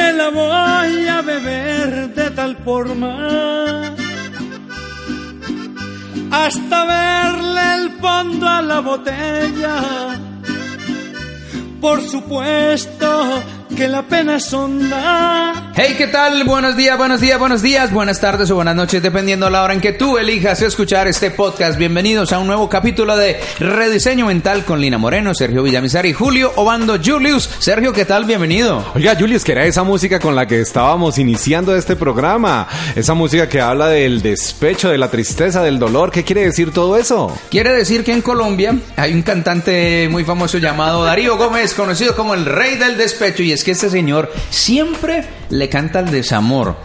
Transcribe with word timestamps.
Me 0.00 0.14
la 0.14 0.28
voy 0.30 1.08
a 1.08 1.20
beber 1.20 2.14
de 2.14 2.30
tal 2.30 2.56
forma 2.64 3.94
hasta 6.30 6.78
verle 6.96 7.64
el 7.74 7.90
fondo 8.00 8.48
a 8.48 8.62
la 8.62 8.80
botella. 8.80 9.76
Por 11.82 12.00
supuesto 12.00 13.42
que 13.80 13.88
la 13.88 14.02
pena 14.02 14.36
es 14.36 14.52
honda. 14.52 15.72
Hey, 15.74 15.94
¿qué 15.96 16.08
tal? 16.08 16.44
Buenos 16.44 16.76
días, 16.76 16.98
buenos 16.98 17.22
días, 17.22 17.38
buenos 17.38 17.62
días, 17.62 17.90
buenas 17.90 18.20
tardes 18.20 18.50
o 18.50 18.56
buenas 18.56 18.76
noches, 18.76 19.02
dependiendo 19.02 19.46
de 19.46 19.52
la 19.52 19.62
hora 19.62 19.72
en 19.72 19.80
que 19.80 19.94
tú 19.94 20.18
elijas 20.18 20.60
escuchar 20.60 21.08
este 21.08 21.30
podcast. 21.30 21.78
Bienvenidos 21.78 22.30
a 22.34 22.38
un 22.38 22.46
nuevo 22.46 22.68
capítulo 22.68 23.16
de 23.16 23.40
Rediseño 23.58 24.26
Mental 24.26 24.66
con 24.66 24.82
Lina 24.82 24.98
Moreno, 24.98 25.32
Sergio 25.32 25.62
Villamizar 25.62 26.04
y 26.04 26.12
Julio 26.12 26.52
Obando 26.56 26.98
Julius. 27.02 27.48
Sergio, 27.60 27.94
¿qué 27.94 28.04
tal? 28.04 28.26
Bienvenido. 28.26 28.84
Oiga, 28.94 29.16
Julius, 29.18 29.44
que 29.44 29.52
era 29.52 29.64
esa 29.64 29.82
música 29.82 30.18
con 30.18 30.34
la 30.34 30.46
que 30.46 30.60
estábamos 30.60 31.16
iniciando 31.16 31.74
este 31.74 31.96
programa. 31.96 32.68
Esa 32.94 33.14
música 33.14 33.48
que 33.48 33.62
habla 33.62 33.88
del 33.88 34.20
despecho, 34.20 34.90
de 34.90 34.98
la 34.98 35.10
tristeza, 35.10 35.62
del 35.62 35.78
dolor. 35.78 36.10
¿Qué 36.10 36.22
quiere 36.22 36.42
decir 36.42 36.72
todo 36.72 36.98
eso? 36.98 37.34
Quiere 37.50 37.72
decir 37.72 38.04
que 38.04 38.12
en 38.12 38.20
Colombia 38.20 38.74
hay 38.96 39.14
un 39.14 39.22
cantante 39.22 40.06
muy 40.10 40.24
famoso 40.24 40.58
llamado 40.58 41.04
Darío 41.04 41.38
Gómez, 41.38 41.72
conocido 41.72 42.14
como 42.14 42.34
el 42.34 42.44
rey 42.44 42.76
del 42.76 42.98
despecho, 42.98 43.42
y 43.42 43.52
es 43.52 43.64
que 43.64 43.69
este 43.70 43.90
señor 43.90 44.30
siempre 44.50 45.24
le 45.50 45.68
canta 45.68 46.00
al 46.00 46.10
desamor, 46.10 46.76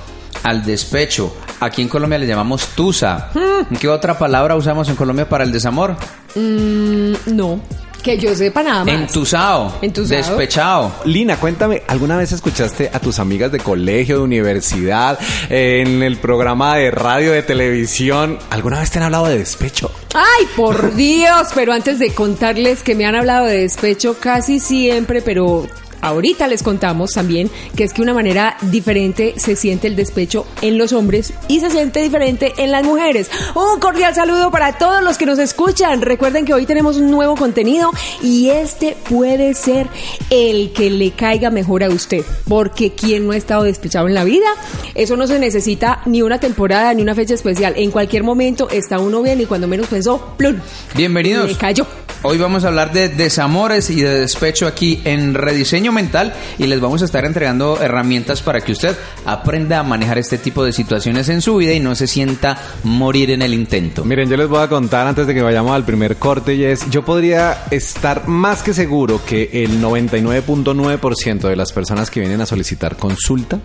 al 0.43 0.63
despecho. 0.63 1.35
Aquí 1.59 1.81
en 1.81 1.89
Colombia 1.89 2.19
le 2.19 2.27
llamamos 2.27 2.67
tusa. 2.75 3.31
¿Qué 3.79 3.87
otra 3.87 4.17
palabra 4.17 4.55
usamos 4.55 4.89
en 4.89 4.95
Colombia 4.95 5.27
para 5.27 5.43
el 5.43 5.51
desamor? 5.51 5.95
Mm, 6.35 7.13
no, 7.27 7.61
que 8.05 8.19
yo 8.19 8.35
sepa 8.35 8.61
nada 8.61 8.85
más. 8.85 8.93
Entusado. 8.93 9.79
Entusado. 9.81 10.15
Despechado. 10.15 10.91
Lina, 11.05 11.37
cuéntame, 11.37 11.81
¿alguna 11.87 12.15
vez 12.15 12.31
escuchaste 12.31 12.91
a 12.93 12.99
tus 12.99 13.17
amigas 13.17 13.51
de 13.51 13.59
colegio, 13.59 14.17
de 14.17 14.23
universidad, 14.23 15.17
en 15.49 16.03
el 16.03 16.17
programa 16.17 16.75
de 16.75 16.91
radio, 16.91 17.31
de 17.31 17.41
televisión? 17.41 18.37
¿Alguna 18.51 18.79
vez 18.79 18.91
te 18.91 18.99
han 18.99 19.05
hablado 19.05 19.25
de 19.25 19.39
despecho? 19.39 19.89
Ay, 20.13 20.45
por 20.55 20.93
Dios, 20.93 21.47
pero 21.55 21.73
antes 21.73 21.97
de 21.97 22.13
contarles 22.13 22.83
que 22.83 22.93
me 22.93 23.07
han 23.07 23.15
hablado 23.15 23.47
de 23.47 23.61
despecho 23.61 24.17
casi 24.19 24.59
siempre, 24.59 25.23
pero 25.23 25.65
ahorita 26.05 26.47
les 26.47 26.61
contamos 26.61 27.11
también 27.11 27.49
que 27.75 27.83
es 27.83 27.93
que 27.93 28.01
una 28.01 28.13
manera 28.13 28.57
diferente 28.61 29.33
se 29.37 29.55
siente 29.55 29.87
el 29.87 29.95
despecho 29.95 30.45
en 30.61 30.77
los 30.77 30.93
hombres 30.93 31.33
y 31.47 31.59
se 31.59 31.69
siente 31.69 32.01
diferente 32.01 32.53
en 32.57 32.71
las 32.71 32.83
mujeres. 32.83 33.29
Un 33.55 33.79
cordial 33.79 34.13
saludo 34.13 34.51
para 34.51 34.77
todos 34.77 35.03
los 35.03 35.17
que 35.17 35.25
nos 35.25 35.39
escuchan. 35.39 36.01
Recuerden 36.01 36.45
que 36.45 36.53
hoy 36.53 36.65
tenemos 36.65 36.97
un 36.97 37.09
nuevo 37.09 37.35
contenido 37.35 37.91
y 38.21 38.49
este 38.49 38.95
puede 39.09 39.53
ser 39.55 39.87
el 40.29 40.73
que 40.73 40.89
le 40.89 41.11
caiga 41.11 41.49
mejor 41.49 41.83
a 41.83 41.89
usted, 41.89 42.23
porque 42.47 42.93
quien 42.93 43.25
no 43.25 43.33
ha 43.33 43.37
estado 43.37 43.63
despechado 43.63 44.07
en 44.07 44.13
la 44.13 44.23
vida, 44.23 44.47
eso 44.93 45.17
no 45.17 45.25
se 45.25 45.39
necesita 45.39 46.01
ni 46.05 46.21
una 46.21 46.39
temporada 46.39 46.93
ni 46.93 47.01
una 47.01 47.15
fecha 47.15 47.33
especial. 47.33 47.73
En 47.77 47.89
cualquier 47.89 48.23
momento 48.23 48.69
está 48.69 48.99
uno 48.99 49.23
bien 49.23 49.41
y 49.41 49.45
cuando 49.45 49.67
menos 49.67 49.87
pensó, 49.87 50.35
plum. 50.37 50.57
Bienvenidos. 50.95 51.47
Le 51.47 51.55
cayó. 51.55 52.04
Hoy 52.23 52.37
vamos 52.37 52.63
a 52.63 52.69
hablar 52.69 52.91
de 52.91 53.09
desamores 53.09 53.89
y 53.89 54.01
de 54.01 54.21
despecho 54.21 54.65
aquí 54.65 55.01
en 55.03 55.33
Rediseño 55.33 55.91
Mental 55.91 56.33
y 56.57 56.65
les 56.65 56.79
vamos 56.79 57.01
a 57.01 57.05
estar 57.05 57.23
entregando 57.25 57.79
herramientas 57.81 58.41
para 58.41 58.61
que 58.61 58.71
usted 58.71 58.95
aprenda 59.25 59.79
a 59.79 59.83
manejar 59.83 60.17
este 60.17 60.37
tipo 60.37 60.63
de 60.63 60.73
situaciones 60.73 61.29
en 61.29 61.41
su 61.41 61.57
vida 61.57 61.73
y 61.73 61.79
no 61.79 61.93
se 61.93 62.07
sienta 62.07 62.57
morir 62.83 63.31
en 63.31 63.41
el 63.41 63.53
intento. 63.53 64.03
Miren, 64.05 64.29
yo 64.29 64.37
les 64.37 64.47
voy 64.47 64.63
a 64.63 64.67
contar 64.67 65.07
antes 65.07 65.27
de 65.27 65.33
que 65.33 65.41
vayamos 65.41 65.73
al 65.73 65.85
primer 65.85 66.17
corte 66.17 66.55
y 66.55 66.63
es, 66.63 66.89
yo 66.89 67.05
podría 67.05 67.65
estar 67.69 68.27
más 68.27 68.63
que 68.63 68.73
seguro 68.73 69.21
que 69.23 69.49
el 69.63 69.81
99.9% 69.81 71.47
de 71.47 71.55
las 71.55 71.73
personas 71.73 72.09
que 72.09 72.21
vienen 72.21 72.41
a 72.41 72.45
solicitar 72.45 72.97
consulta 72.97 73.59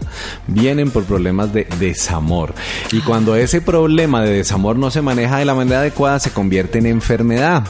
vienen 0.46 0.90
por 0.90 1.04
problemas 1.04 1.52
de 1.52 1.66
desamor. 1.78 2.54
Y 2.92 3.00
cuando 3.00 3.36
ese 3.36 3.60
problema 3.60 4.22
de 4.22 4.34
desamor 4.34 4.76
no 4.76 4.90
se 4.90 5.02
maneja 5.02 5.38
de 5.38 5.44
la 5.44 5.54
manera 5.54 5.80
adecuada, 5.80 6.18
se 6.18 6.30
convierte 6.30 6.78
en 6.78 6.86
enfermedad. 6.86 7.64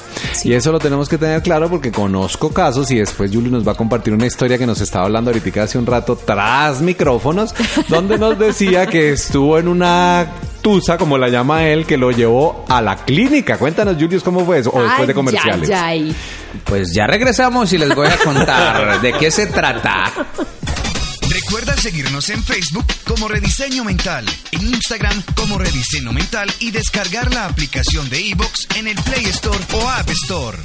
Y 0.45 0.55
eso 0.55 0.70
lo 0.73 0.79
tenemos 0.79 1.09
que 1.09 1.19
tener 1.19 1.43
claro 1.43 1.69
porque 1.69 1.91
conozco 1.91 2.51
casos 2.51 2.91
y 2.91 2.99
después 2.99 3.31
Julio 3.33 3.51
nos 3.51 3.67
va 3.67 3.73
a 3.73 3.75
compartir 3.75 4.13
una 4.13 4.27
historia 4.27 4.59
que 4.59 4.67
nos 4.67 4.81
estaba 4.81 5.05
hablando 5.05 5.31
ahorita 5.31 5.63
hace 5.63 5.79
un 5.79 5.87
rato 5.87 6.17
tras 6.17 6.81
micrófonos, 6.81 7.55
donde 7.89 8.19
nos 8.19 8.39
decía 8.39 8.87
que 8.87 9.13
estuvo 9.13 9.59
en 9.59 9.69
una 9.69 10.27
tusa, 10.63 10.99
como 10.99 11.19
la 11.19 11.29
llama 11.29 11.65
él, 11.67 11.87
que 11.87 11.97
lo 11.97 12.11
llevó 12.11 12.65
a 12.69 12.81
la 12.83 12.97
clínica. 12.97 13.59
Cuéntanos, 13.59 13.97
Julius, 13.99 14.23
cómo 14.23 14.45
fue 14.45 14.59
eso, 14.59 14.71
o 14.73 14.83
después 14.83 15.09
de 15.09 15.15
comerciales. 15.15 15.71
ay, 15.71 16.09
ay. 16.09 16.17
Pues 16.65 16.93
ya 16.93 17.07
regresamos 17.07 17.73
y 17.73 17.79
les 17.79 17.95
voy 17.95 18.09
a 18.09 18.17
contar 18.19 19.01
de 19.03 19.13
qué 19.15 19.31
se 19.31 19.47
trata. 19.47 20.13
Recuerda 21.51 21.77
seguirnos 21.77 22.31
en 22.31 22.45
Facebook 22.45 22.87
como 23.05 23.27
Rediseño 23.27 23.83
Mental, 23.83 24.25
en 24.53 24.69
Instagram 24.69 25.21
como 25.35 25.59
Rediseño 25.59 26.13
Mental 26.13 26.49
y 26.61 26.71
descargar 26.71 27.35
la 27.35 27.47
aplicación 27.47 28.09
de 28.09 28.21
iBox 28.21 28.69
en 28.77 28.87
el 28.87 28.95
Play 29.03 29.25
Store 29.25 29.59
o 29.73 29.91
App 29.91 30.09
Store. 30.11 30.59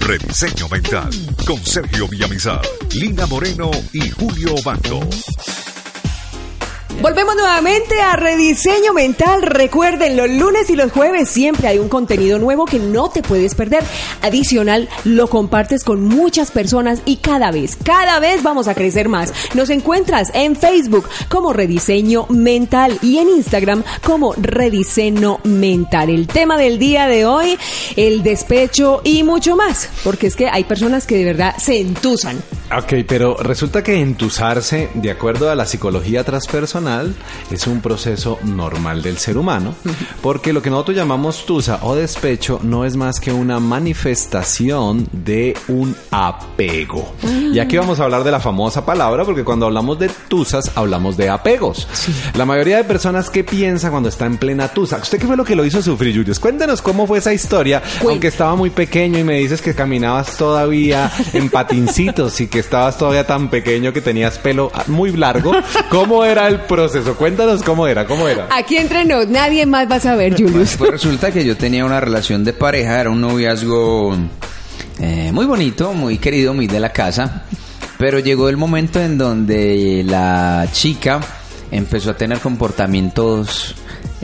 Rediseño 0.00 0.68
Mental. 0.68 1.08
Con 1.46 1.64
Sergio 1.64 2.06
Villamizar, 2.08 2.60
Lina 2.92 3.24
Moreno 3.24 3.70
y 3.94 4.10
Julio 4.10 4.54
Obando. 4.54 5.00
Volvemos 7.00 7.36
nuevamente 7.36 8.00
a 8.00 8.16
Rediseño 8.16 8.92
Mental. 8.92 9.42
Recuerden, 9.42 10.16
los 10.16 10.28
lunes 10.28 10.68
y 10.68 10.74
los 10.74 10.90
jueves 10.90 11.28
siempre 11.28 11.68
hay 11.68 11.78
un 11.78 11.88
contenido 11.88 12.40
nuevo 12.40 12.64
que 12.64 12.80
no 12.80 13.08
te 13.08 13.22
puedes 13.22 13.54
perder. 13.54 13.84
Adicional, 14.20 14.88
lo 15.04 15.28
compartes 15.28 15.84
con 15.84 16.02
muchas 16.02 16.50
personas 16.50 17.00
y 17.04 17.18
cada 17.18 17.52
vez, 17.52 17.76
cada 17.76 18.18
vez 18.18 18.42
vamos 18.42 18.66
a 18.66 18.74
crecer 18.74 19.08
más. 19.08 19.32
Nos 19.54 19.70
encuentras 19.70 20.32
en 20.34 20.56
Facebook 20.56 21.08
como 21.28 21.52
Rediseño 21.52 22.26
Mental 22.30 22.98
y 23.00 23.18
en 23.18 23.28
Instagram 23.28 23.84
como 24.02 24.34
Rediseño 24.34 25.38
Mental. 25.44 26.10
El 26.10 26.26
tema 26.26 26.58
del 26.58 26.80
día 26.80 27.06
de 27.06 27.26
hoy, 27.26 27.56
el 27.94 28.24
despecho 28.24 29.02
y 29.04 29.22
mucho 29.22 29.54
más. 29.54 29.88
Porque 30.02 30.26
es 30.26 30.34
que 30.34 30.48
hay 30.48 30.64
personas 30.64 31.06
que 31.06 31.16
de 31.16 31.24
verdad 31.24 31.54
se 31.58 31.78
entusan. 31.78 32.42
Ok, 32.76 33.06
pero 33.06 33.34
resulta 33.38 33.82
que 33.82 33.98
entusarse, 33.98 34.90
de 34.92 35.10
acuerdo 35.10 35.50
a 35.50 35.54
la 35.54 35.64
psicología 35.64 36.22
transpersonal, 36.22 37.14
es 37.50 37.66
un 37.66 37.80
proceso 37.80 38.38
normal 38.44 39.00
del 39.00 39.16
ser 39.16 39.38
humano, 39.38 39.74
porque 40.22 40.52
lo 40.52 40.60
que 40.60 40.68
nosotros 40.68 40.94
llamamos 40.94 41.46
tusa 41.46 41.78
o 41.82 41.94
despecho 41.94 42.60
no 42.62 42.84
es 42.84 42.94
más 42.94 43.20
que 43.20 43.32
una 43.32 43.58
manifestación 43.58 45.08
de 45.12 45.56
un 45.68 45.96
apego. 46.10 47.14
Y 47.52 47.58
aquí 47.58 47.78
vamos 47.78 48.00
a 48.00 48.04
hablar 48.04 48.22
de 48.22 48.32
la 48.32 48.40
famosa 48.40 48.84
palabra, 48.84 49.24
porque 49.24 49.44
cuando 49.44 49.64
hablamos 49.64 49.98
de 49.98 50.10
tusas, 50.28 50.70
hablamos 50.74 51.16
de 51.16 51.30
apegos. 51.30 51.88
La 52.34 52.44
mayoría 52.44 52.76
de 52.76 52.84
personas 52.84 53.30
que 53.30 53.44
piensa 53.44 53.90
cuando 53.90 54.10
está 54.10 54.26
en 54.26 54.36
plena 54.36 54.68
tusa. 54.68 54.98
¿Usted 54.98 55.18
qué 55.18 55.26
fue 55.26 55.38
lo 55.38 55.44
que 55.44 55.56
lo 55.56 55.64
hizo 55.64 55.80
sufrir, 55.80 56.14
Julius? 56.14 56.38
Cuéntenos 56.38 56.82
cómo 56.82 57.06
fue 57.06 57.18
esa 57.18 57.32
historia, 57.32 57.82
aunque 58.02 58.28
estaba 58.28 58.54
muy 58.56 58.68
pequeño 58.68 59.18
y 59.18 59.24
me 59.24 59.38
dices 59.38 59.62
que 59.62 59.74
caminabas 59.74 60.36
todavía 60.36 61.10
en 61.32 61.48
patincitos 61.50 62.42
y 62.42 62.46
que 62.48 62.57
estabas 62.60 62.98
todavía 62.98 63.26
tan 63.26 63.48
pequeño 63.48 63.92
que 63.92 64.00
tenías 64.00 64.38
pelo 64.38 64.70
muy 64.86 65.12
largo. 65.12 65.52
¿Cómo 65.90 66.24
era 66.24 66.48
el 66.48 66.60
proceso? 66.60 67.16
Cuéntanos 67.16 67.62
cómo 67.62 67.86
era, 67.86 68.06
cómo 68.06 68.28
era. 68.28 68.48
Aquí 68.50 68.76
entre 68.76 69.04
nos, 69.04 69.28
nadie 69.28 69.66
más 69.66 69.90
va 69.90 69.96
a 69.96 70.00
saber, 70.00 70.34
Julius. 70.34 70.76
Pues 70.76 70.90
resulta 70.90 71.30
que 71.30 71.44
yo 71.44 71.56
tenía 71.56 71.84
una 71.84 72.00
relación 72.00 72.44
de 72.44 72.52
pareja, 72.52 73.00
era 73.00 73.10
un 73.10 73.20
noviazgo 73.20 74.16
eh, 75.00 75.30
muy 75.32 75.46
bonito, 75.46 75.92
muy 75.92 76.18
querido, 76.18 76.54
muy 76.54 76.66
de 76.66 76.80
la 76.80 76.92
casa. 76.92 77.44
Pero 77.98 78.20
llegó 78.20 78.48
el 78.48 78.56
momento 78.56 79.00
en 79.00 79.18
donde 79.18 80.04
la 80.06 80.68
chica 80.72 81.20
empezó 81.70 82.12
a 82.12 82.16
tener 82.16 82.38
comportamientos, 82.38 83.74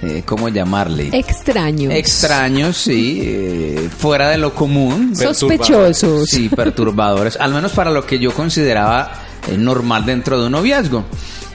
eh, 0.04 0.22
¿cómo 0.24 0.48
llamarle? 0.48 1.10
Extraños. 1.12 1.92
Extraños, 1.92 2.76
sí, 2.76 3.20
eh, 3.22 3.88
fuera 3.96 4.28
de 4.28 4.38
lo 4.38 4.54
común. 4.54 5.14
Sospechosos. 5.16 6.28
Sí, 6.28 6.48
perturbadores, 6.48 7.36
al 7.38 7.52
menos 7.52 7.72
para 7.72 7.90
lo 7.90 8.06
que 8.06 8.18
yo 8.18 8.32
consideraba 8.32 9.12
eh, 9.48 9.56
normal 9.56 10.04
dentro 10.04 10.38
de 10.38 10.46
un 10.46 10.52
noviazgo. 10.52 11.04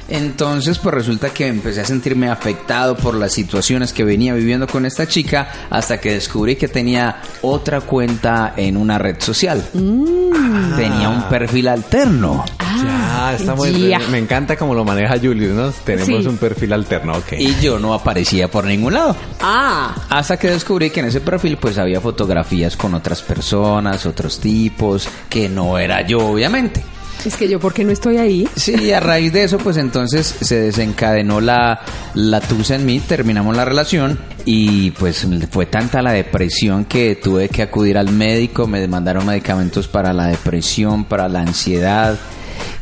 Entonces, 0.07 0.79
pues 0.79 0.95
resulta 0.95 1.29
que 1.29 1.45
empecé 1.45 1.81
a 1.81 1.85
sentirme 1.85 2.29
afectado 2.29 2.97
por 2.97 3.13
las 3.13 3.31
situaciones 3.31 3.93
que 3.93 4.03
venía 4.03 4.33
viviendo 4.33 4.65
con 4.65 4.87
esta 4.87 5.07
chica 5.07 5.51
hasta 5.69 5.99
que 5.99 6.13
descubrí 6.13 6.55
que 6.55 6.67
tenía 6.67 7.21
otra 7.43 7.81
cuenta 7.81 8.55
en 8.57 8.75
una 8.75 8.97
red 8.97 9.17
social. 9.19 9.63
Tenía 9.71 11.09
un 11.09 11.29
perfil 11.29 11.67
alterno. 11.67 12.43
Ah. 12.57 12.68
Ah, 12.87 13.33
está 13.37 13.55
muy 13.55 13.71
Ya. 13.89 13.99
Me 14.11 14.17
encanta 14.17 14.55
cómo 14.55 14.73
lo 14.73 14.83
maneja 14.85 15.15
Julius, 15.17 15.53
¿no? 15.55 15.71
Tenemos 15.71 16.23
Sí. 16.23 16.27
un 16.27 16.37
perfil 16.37 16.73
alterno, 16.73 17.13
ok. 17.13 17.33
Y 17.37 17.55
yo 17.61 17.79
no 17.79 17.93
aparecía 17.93 18.49
por 18.49 18.65
ningún 18.65 18.93
lado. 18.93 19.15
Ah, 19.41 19.95
Hasta 20.09 20.37
que 20.37 20.49
descubrí 20.49 20.89
que 20.89 20.99
en 21.01 21.07
ese 21.07 21.21
perfil 21.21 21.57
pues 21.57 21.77
había 21.77 22.01
fotografías 22.01 22.75
con 22.77 22.93
otras 22.93 23.21
personas, 23.21 24.05
otros 24.05 24.39
tipos, 24.39 25.07
que 25.29 25.49
no 25.49 25.77
era 25.77 26.05
yo 26.05 26.19
obviamente. 26.19 26.83
es 27.25 27.35
que 27.35 27.49
yo, 27.49 27.59
¿por 27.59 27.73
qué 27.73 27.83
no 27.83 27.91
estoy 27.91 28.15
ahí? 28.17 28.47
Sí, 28.55 28.93
a 28.93 28.99
raíz 29.01 29.33
de 29.33 29.43
eso 29.43 29.57
pues 29.57 29.75
entonces 29.77 30.25
se 30.39 30.55
desencadenó 30.61 31.41
la, 31.41 31.81
la 32.13 32.39
tusa 32.39 32.75
en 32.75 32.85
mí, 32.85 32.99
terminamos 33.01 33.55
la 33.57 33.65
relación 33.65 34.17
y 34.45 34.91
pues 34.91 35.27
fue 35.51 35.65
tanta 35.65 36.01
la 36.01 36.13
depresión 36.13 36.85
que 36.85 37.15
tuve 37.21 37.49
que 37.49 37.61
acudir 37.61 37.97
al 37.97 38.09
médico, 38.11 38.67
me 38.67 38.87
mandaron 38.87 39.25
medicamentos 39.25 39.87
para 39.89 40.13
la 40.13 40.27
depresión, 40.27 41.03
para 41.03 41.27
la 41.27 41.41
ansiedad 41.41 42.17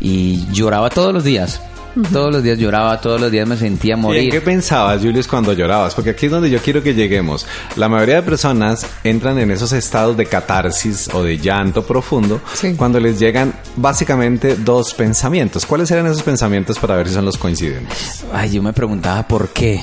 y 0.07 0.47
lloraba 0.53 0.89
todos 0.89 1.13
los 1.13 1.23
días. 1.23 1.59
Todos 2.13 2.31
los 2.31 2.43
días 2.43 2.59
lloraba, 2.59 3.01
todos 3.01 3.19
los 3.19 3.31
días 3.31 3.47
me 3.47 3.57
sentía 3.57 3.93
¿Y 3.93 3.97
en 3.97 3.99
morir. 4.01 4.29
qué 4.31 4.39
pensabas, 4.39 5.01
Julius, 5.01 5.27
cuando 5.27 5.51
llorabas? 5.53 5.95
Porque 5.95 6.11
aquí 6.11 6.27
es 6.27 6.31
donde 6.31 6.47
yo 6.47 6.59
quiero 6.59 6.83
que 6.83 6.93
lleguemos. 6.93 7.47
La 7.75 7.89
mayoría 7.89 8.17
de 8.17 8.21
personas 8.21 8.85
entran 9.03 9.39
en 9.39 9.49
esos 9.49 9.71
estados 9.73 10.15
de 10.15 10.27
catarsis 10.27 11.09
o 11.13 11.23
de 11.23 11.39
llanto 11.39 11.83
profundo 11.87 12.39
Sí. 12.53 12.75
cuando 12.77 12.99
les 12.99 13.17
llegan 13.19 13.51
básicamente 13.77 14.55
dos 14.57 14.93
pensamientos. 14.93 15.65
¿Cuáles 15.65 15.89
eran 15.89 16.05
esos 16.05 16.21
pensamientos 16.21 16.77
para 16.77 16.95
ver 16.97 17.07
si 17.07 17.15
son 17.15 17.25
los 17.25 17.35
coincidentes? 17.37 18.23
Ay, 18.31 18.51
yo 18.51 18.61
me 18.61 18.73
preguntaba 18.73 19.27
por 19.27 19.49
qué. 19.49 19.81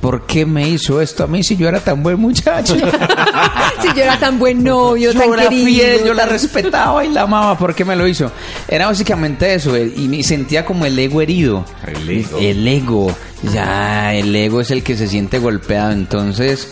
¿Por 0.00 0.26
qué 0.26 0.46
me 0.46 0.66
hizo 0.68 1.00
esto 1.02 1.24
a 1.24 1.26
mí 1.26 1.42
si 1.42 1.56
yo 1.56 1.68
era 1.68 1.78
tan 1.80 2.02
buen 2.02 2.18
muchacho? 2.18 2.74
si 3.82 3.88
yo 3.94 4.02
era 4.02 4.18
tan 4.18 4.38
buen 4.38 4.64
novio, 4.64 5.12
yo 5.12 5.18
tan 5.18 5.32
era 5.34 5.42
querido. 5.48 5.66
fiel, 5.66 6.04
yo 6.06 6.14
la 6.14 6.24
respetaba 6.26 7.04
y 7.04 7.10
la 7.10 7.22
amaba. 7.22 7.58
¿Por 7.58 7.74
qué 7.74 7.84
me 7.84 7.94
lo 7.96 8.08
hizo? 8.08 8.32
Era 8.66 8.86
básicamente 8.86 9.52
eso. 9.54 9.76
eh, 9.76 9.92
Y 9.96 10.08
me 10.08 10.22
sentía 10.22 10.64
como 10.64 10.86
el 10.86 10.98
ego 10.98 11.20
herido. 11.20 11.64
El 11.86 12.08
ego. 12.10 12.38
El 12.38 12.66
ego. 12.68 13.14
Ya, 13.52 14.14
el 14.14 14.34
ego 14.34 14.60
es 14.62 14.70
el 14.70 14.82
que 14.82 14.96
se 14.96 15.06
siente 15.06 15.38
golpeado. 15.38 15.92
Entonces, 15.92 16.68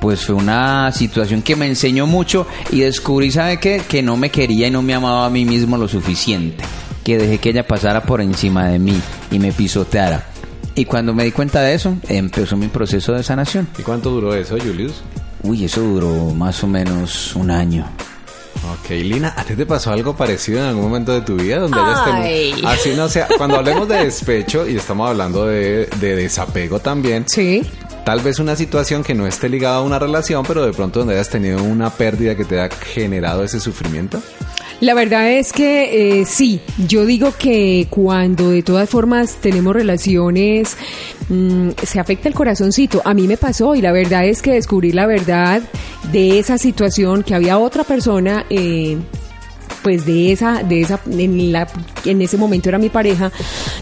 pues 0.00 0.24
fue 0.24 0.36
una 0.36 0.92
situación 0.92 1.42
que 1.42 1.56
me 1.56 1.66
enseñó 1.66 2.06
mucho 2.06 2.46
y 2.70 2.80
descubrí, 2.80 3.30
¿sabe 3.32 3.58
qué? 3.58 3.82
Que 3.88 4.02
no 4.02 4.16
me 4.16 4.30
quería 4.30 4.68
y 4.68 4.70
no 4.70 4.82
me 4.82 4.94
amaba 4.94 5.26
a 5.26 5.30
mí 5.30 5.44
mismo 5.44 5.76
lo 5.76 5.88
suficiente. 5.88 6.62
Que 7.02 7.18
dejé 7.18 7.38
que 7.38 7.50
ella 7.50 7.66
pasara 7.66 8.02
por 8.02 8.20
encima 8.20 8.68
de 8.68 8.78
mí 8.78 8.94
y 9.32 9.38
me 9.40 9.50
pisoteara. 9.52 10.26
Y 10.78 10.84
cuando 10.84 11.12
me 11.12 11.24
di 11.24 11.32
cuenta 11.32 11.60
de 11.62 11.74
eso, 11.74 11.96
empezó 12.08 12.56
mi 12.56 12.68
proceso 12.68 13.12
de 13.12 13.22
sanación. 13.24 13.66
¿Y 13.78 13.82
cuánto 13.82 14.10
duró 14.10 14.32
eso, 14.34 14.56
Julius? 14.58 15.02
Uy, 15.42 15.64
eso 15.64 15.80
duró 15.80 16.32
más 16.34 16.62
o 16.62 16.68
menos 16.68 17.34
un 17.34 17.50
año. 17.50 17.84
Ok, 18.72 18.90
Lina, 18.90 19.34
¿a 19.36 19.44
ti 19.44 19.54
te 19.54 19.66
pasó 19.66 19.92
algo 19.92 20.16
parecido 20.16 20.60
en 20.60 20.66
algún 20.66 20.84
momento 20.84 21.12
de 21.12 21.20
tu 21.22 21.36
vida 21.36 21.58
donde 21.58 21.78
hayas 21.80 22.00
Ay. 22.06 22.50
tenido... 22.52 22.68
Así 22.68 22.90
no 22.96 23.08
sea, 23.08 23.26
cuando 23.36 23.56
hablemos 23.56 23.88
de 23.88 24.04
despecho 24.04 24.68
y 24.68 24.76
estamos 24.76 25.08
hablando 25.10 25.46
de, 25.46 25.86
de 26.00 26.16
desapego 26.16 26.78
también, 26.78 27.24
Sí. 27.28 27.62
Tal 28.08 28.20
vez 28.20 28.38
una 28.38 28.56
situación 28.56 29.04
que 29.04 29.14
no 29.14 29.26
esté 29.26 29.50
ligada 29.50 29.76
a 29.76 29.82
una 29.82 29.98
relación, 29.98 30.42
pero 30.48 30.64
de 30.64 30.72
pronto 30.72 31.00
donde 31.00 31.12
hayas 31.12 31.28
tenido 31.28 31.62
una 31.62 31.90
pérdida 31.90 32.34
que 32.34 32.46
te 32.46 32.58
haya 32.58 32.74
generado 32.74 33.44
ese 33.44 33.60
sufrimiento. 33.60 34.22
La 34.80 34.94
verdad 34.94 35.30
es 35.30 35.52
que 35.52 36.20
eh, 36.20 36.24
sí, 36.24 36.62
yo 36.86 37.04
digo 37.04 37.34
que 37.38 37.86
cuando 37.90 38.48
de 38.48 38.62
todas 38.62 38.88
formas 38.88 39.36
tenemos 39.42 39.74
relaciones, 39.74 40.74
mm, 41.28 41.72
se 41.82 42.00
afecta 42.00 42.30
el 42.30 42.34
corazoncito. 42.34 43.02
A 43.04 43.12
mí 43.12 43.28
me 43.28 43.36
pasó 43.36 43.74
y 43.74 43.82
la 43.82 43.92
verdad 43.92 44.24
es 44.24 44.40
que 44.40 44.52
descubrí 44.52 44.90
la 44.90 45.06
verdad 45.06 45.60
de 46.10 46.38
esa 46.38 46.56
situación, 46.56 47.22
que 47.22 47.34
había 47.34 47.58
otra 47.58 47.84
persona... 47.84 48.46
Eh, 48.48 48.96
pues 49.88 50.04
de 50.04 50.32
esa, 50.32 50.62
de 50.62 50.82
esa, 50.82 51.00
en, 51.10 51.50
la, 51.50 51.66
en 52.04 52.20
ese 52.20 52.36
momento 52.36 52.68
era 52.68 52.76
mi 52.76 52.90
pareja, 52.90 53.32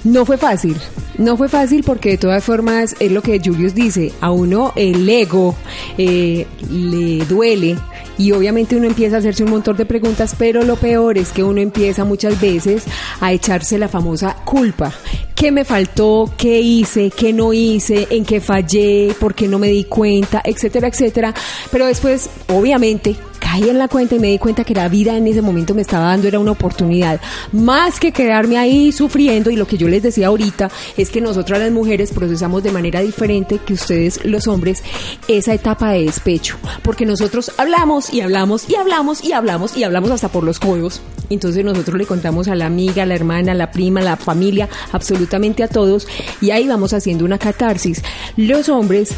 no 0.05 0.25
fue 0.25 0.39
fácil. 0.39 0.77
No 1.19 1.37
fue 1.37 1.49
fácil 1.49 1.83
porque 1.83 2.11
de 2.11 2.19
todas 2.19 2.45
formas 2.45 2.95
es 3.01 3.11
lo 3.11 3.23
que 3.23 3.41
Julius 3.45 3.75
dice, 3.75 4.13
a 4.21 4.31
uno 4.31 4.73
el 4.77 5.09
ego 5.09 5.57
eh, 5.99 6.47
le 6.71 7.25
duele 7.25 7.77
y 8.19 8.31
obviamente 8.31 8.77
uno 8.77 8.87
empieza 8.87 9.17
a 9.17 9.19
hacerse 9.19 9.43
un 9.43 9.51
montón 9.51 9.77
de 9.77 9.85
preguntas, 9.85 10.37
pero 10.39 10.63
lo 10.63 10.77
peor 10.77 11.19
es 11.19 11.33
que 11.33 11.43
uno 11.43 11.61
empieza 11.61 12.05
muchas 12.05 12.41
veces 12.41 12.85
a 13.21 13.33
echarse 13.33 13.77
la 13.77 13.89
famosa 13.89 14.37
culpa. 14.45 14.93
¿Qué 15.35 15.51
me 15.51 15.65
faltó? 15.65 16.31
¿Qué 16.37 16.61
hice? 16.61 17.11
¿Qué 17.11 17.33
no 17.33 17.53
hice? 17.53 18.07
¿En 18.11 18.25
qué 18.25 18.41
fallé? 18.41 19.13
¿Por 19.19 19.35
qué 19.35 19.49
no 19.49 19.59
me 19.59 19.71
di 19.71 19.83
cuenta? 19.85 20.41
Etcétera, 20.45 20.87
etcétera. 20.87 21.35
Pero 21.73 21.87
después, 21.87 22.31
obviamente, 22.47 23.17
caí 23.57 23.71
en 23.71 23.79
la 23.79 23.89
cuenta 23.89 24.15
y 24.15 24.19
me 24.19 24.29
di 24.29 24.39
cuenta 24.39 24.65
que 24.65 24.75
la 24.75 24.89
vida 24.89 25.17
en 25.17 25.27
ese 25.27 25.41
momento 25.41 25.75
me 25.75 25.81
estaba 25.81 26.09
dando 26.09 26.29
era 26.29 26.39
una 26.39 26.51
oportunidad. 26.51 27.21
Más 27.53 27.99
que 27.99 28.13
quedarme 28.13 28.59
ahí 28.59 28.93
sufriendo 28.93 29.51
y 29.51 29.57
lo 29.57 29.67
que 29.67 29.79
yo 29.79 29.89
les 29.89 30.03
decía 30.03 30.27
ahorita 30.27 30.71
es 30.99 31.09
que 31.09 31.23
nosotras 31.23 31.61
las 31.61 31.73
mujeres 31.73 32.13
procesamos 32.13 32.63
de 32.63 32.71
manera 32.71 33.01
diferente 33.01 33.59
que 33.65 33.73
ustedes 33.73 34.23
los 34.27 34.47
hombres 34.47 34.83
esa 35.27 35.55
etapa 35.55 35.93
de 35.93 36.05
despecho. 36.05 36.59
Porque 36.83 37.07
nosotros 37.07 37.51
hablamos 37.57 38.13
y 38.13 38.21
hablamos 38.21 38.69
y 38.69 38.75
hablamos 38.75 39.25
y 39.25 39.33
hablamos 39.33 39.75
y 39.75 39.85
hablamos 39.85 40.11
hasta 40.11 40.29
por 40.29 40.45
los 40.45 40.61
codos. 40.61 41.01
Entonces 41.31 41.65
nosotros 41.65 41.97
le 41.97 42.05
contamos 42.05 42.49
a 42.49 42.55
la 42.55 42.67
amiga, 42.67 43.07
la 43.07 43.15
hermana, 43.15 43.53
a 43.53 43.55
la 43.55 43.71
prima, 43.71 44.03
la 44.03 44.17
familia, 44.17 44.69
absolutamente 44.93 45.63
a 45.63 45.69
todos 45.69 46.07
y 46.43 46.51
ahí 46.51 46.69
vamos 46.69 46.93
haciendo 46.93 47.25
una 47.25 47.39
catarsis. 47.39 48.03
Los 48.37 48.69
hombres 48.69 49.15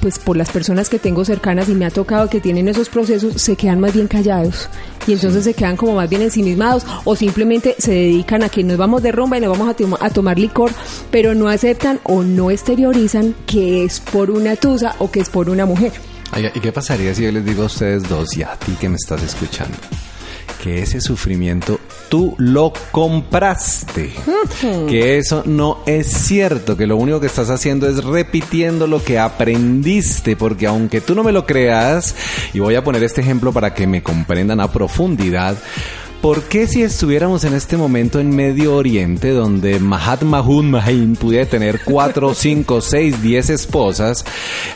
pues 0.00 0.18
por 0.18 0.36
las 0.36 0.50
personas 0.50 0.88
que 0.88 0.98
tengo 0.98 1.24
cercanas 1.24 1.68
y 1.68 1.74
me 1.74 1.86
ha 1.86 1.90
tocado 1.90 2.28
que 2.28 2.40
tienen 2.40 2.68
esos 2.68 2.88
procesos, 2.88 3.40
se 3.40 3.56
quedan 3.56 3.80
más 3.80 3.92
bien 3.92 4.06
callados. 4.06 4.68
Y 5.06 5.12
entonces 5.12 5.44
se 5.44 5.54
quedan 5.54 5.76
como 5.76 5.94
más 5.94 6.08
bien 6.08 6.22
ensimismados 6.22 6.86
o 7.04 7.16
simplemente 7.16 7.74
se 7.78 7.92
dedican 7.92 8.42
a 8.42 8.48
que 8.48 8.62
nos 8.62 8.76
vamos 8.76 9.02
de 9.02 9.12
rumba 9.12 9.38
y 9.38 9.40
nos 9.40 9.58
vamos 9.58 9.74
a, 9.74 10.04
a 10.04 10.10
tomar 10.10 10.38
licor, 10.38 10.70
pero 11.10 11.34
no 11.34 11.48
aceptan 11.48 12.00
o 12.04 12.22
no 12.22 12.50
exteriorizan 12.50 13.34
que 13.46 13.84
es 13.84 14.00
por 14.00 14.30
una 14.30 14.56
tusa 14.56 14.94
o 14.98 15.10
que 15.10 15.20
es 15.20 15.30
por 15.30 15.50
una 15.50 15.66
mujer. 15.66 15.92
¿y 16.54 16.60
qué 16.60 16.72
pasaría 16.72 17.14
si 17.14 17.22
yo 17.22 17.32
les 17.32 17.44
digo 17.44 17.62
a 17.62 17.66
ustedes 17.66 18.08
dos 18.08 18.36
y 18.36 18.42
a 18.42 18.56
ti 18.56 18.72
que 18.80 18.88
me 18.88 18.96
estás 18.96 19.22
escuchando? 19.22 19.76
Que 20.62 20.82
ese 20.82 21.00
sufrimiento 21.00 21.78
tú 22.08 22.34
lo 22.38 22.72
compraste. 22.90 24.12
Que 24.88 25.18
eso 25.18 25.42
no 25.46 25.80
es 25.86 26.06
cierto, 26.06 26.76
que 26.76 26.86
lo 26.86 26.96
único 26.96 27.20
que 27.20 27.26
estás 27.26 27.50
haciendo 27.50 27.88
es 27.88 28.04
repitiendo 28.04 28.86
lo 28.86 29.02
que 29.02 29.18
aprendiste, 29.18 30.36
porque 30.36 30.66
aunque 30.66 31.00
tú 31.00 31.14
no 31.14 31.22
me 31.22 31.32
lo 31.32 31.46
creas, 31.46 32.14
y 32.52 32.60
voy 32.60 32.74
a 32.74 32.84
poner 32.84 33.02
este 33.02 33.20
ejemplo 33.20 33.52
para 33.52 33.74
que 33.74 33.86
me 33.86 34.02
comprendan 34.02 34.60
a 34.60 34.70
profundidad, 34.70 35.56
¿Por 36.24 36.44
qué 36.44 36.66
si 36.66 36.82
estuviéramos 36.82 37.44
en 37.44 37.52
este 37.52 37.76
momento 37.76 38.18
en 38.18 38.34
Medio 38.34 38.76
Oriente, 38.76 39.32
donde 39.32 39.78
Mahatma 39.78 40.42
Mahin 40.42 41.16
pudiera 41.16 41.44
tener 41.44 41.82
cuatro, 41.84 42.32
cinco, 42.34 42.80
seis, 42.80 43.20
diez 43.20 43.50
esposas, 43.50 44.24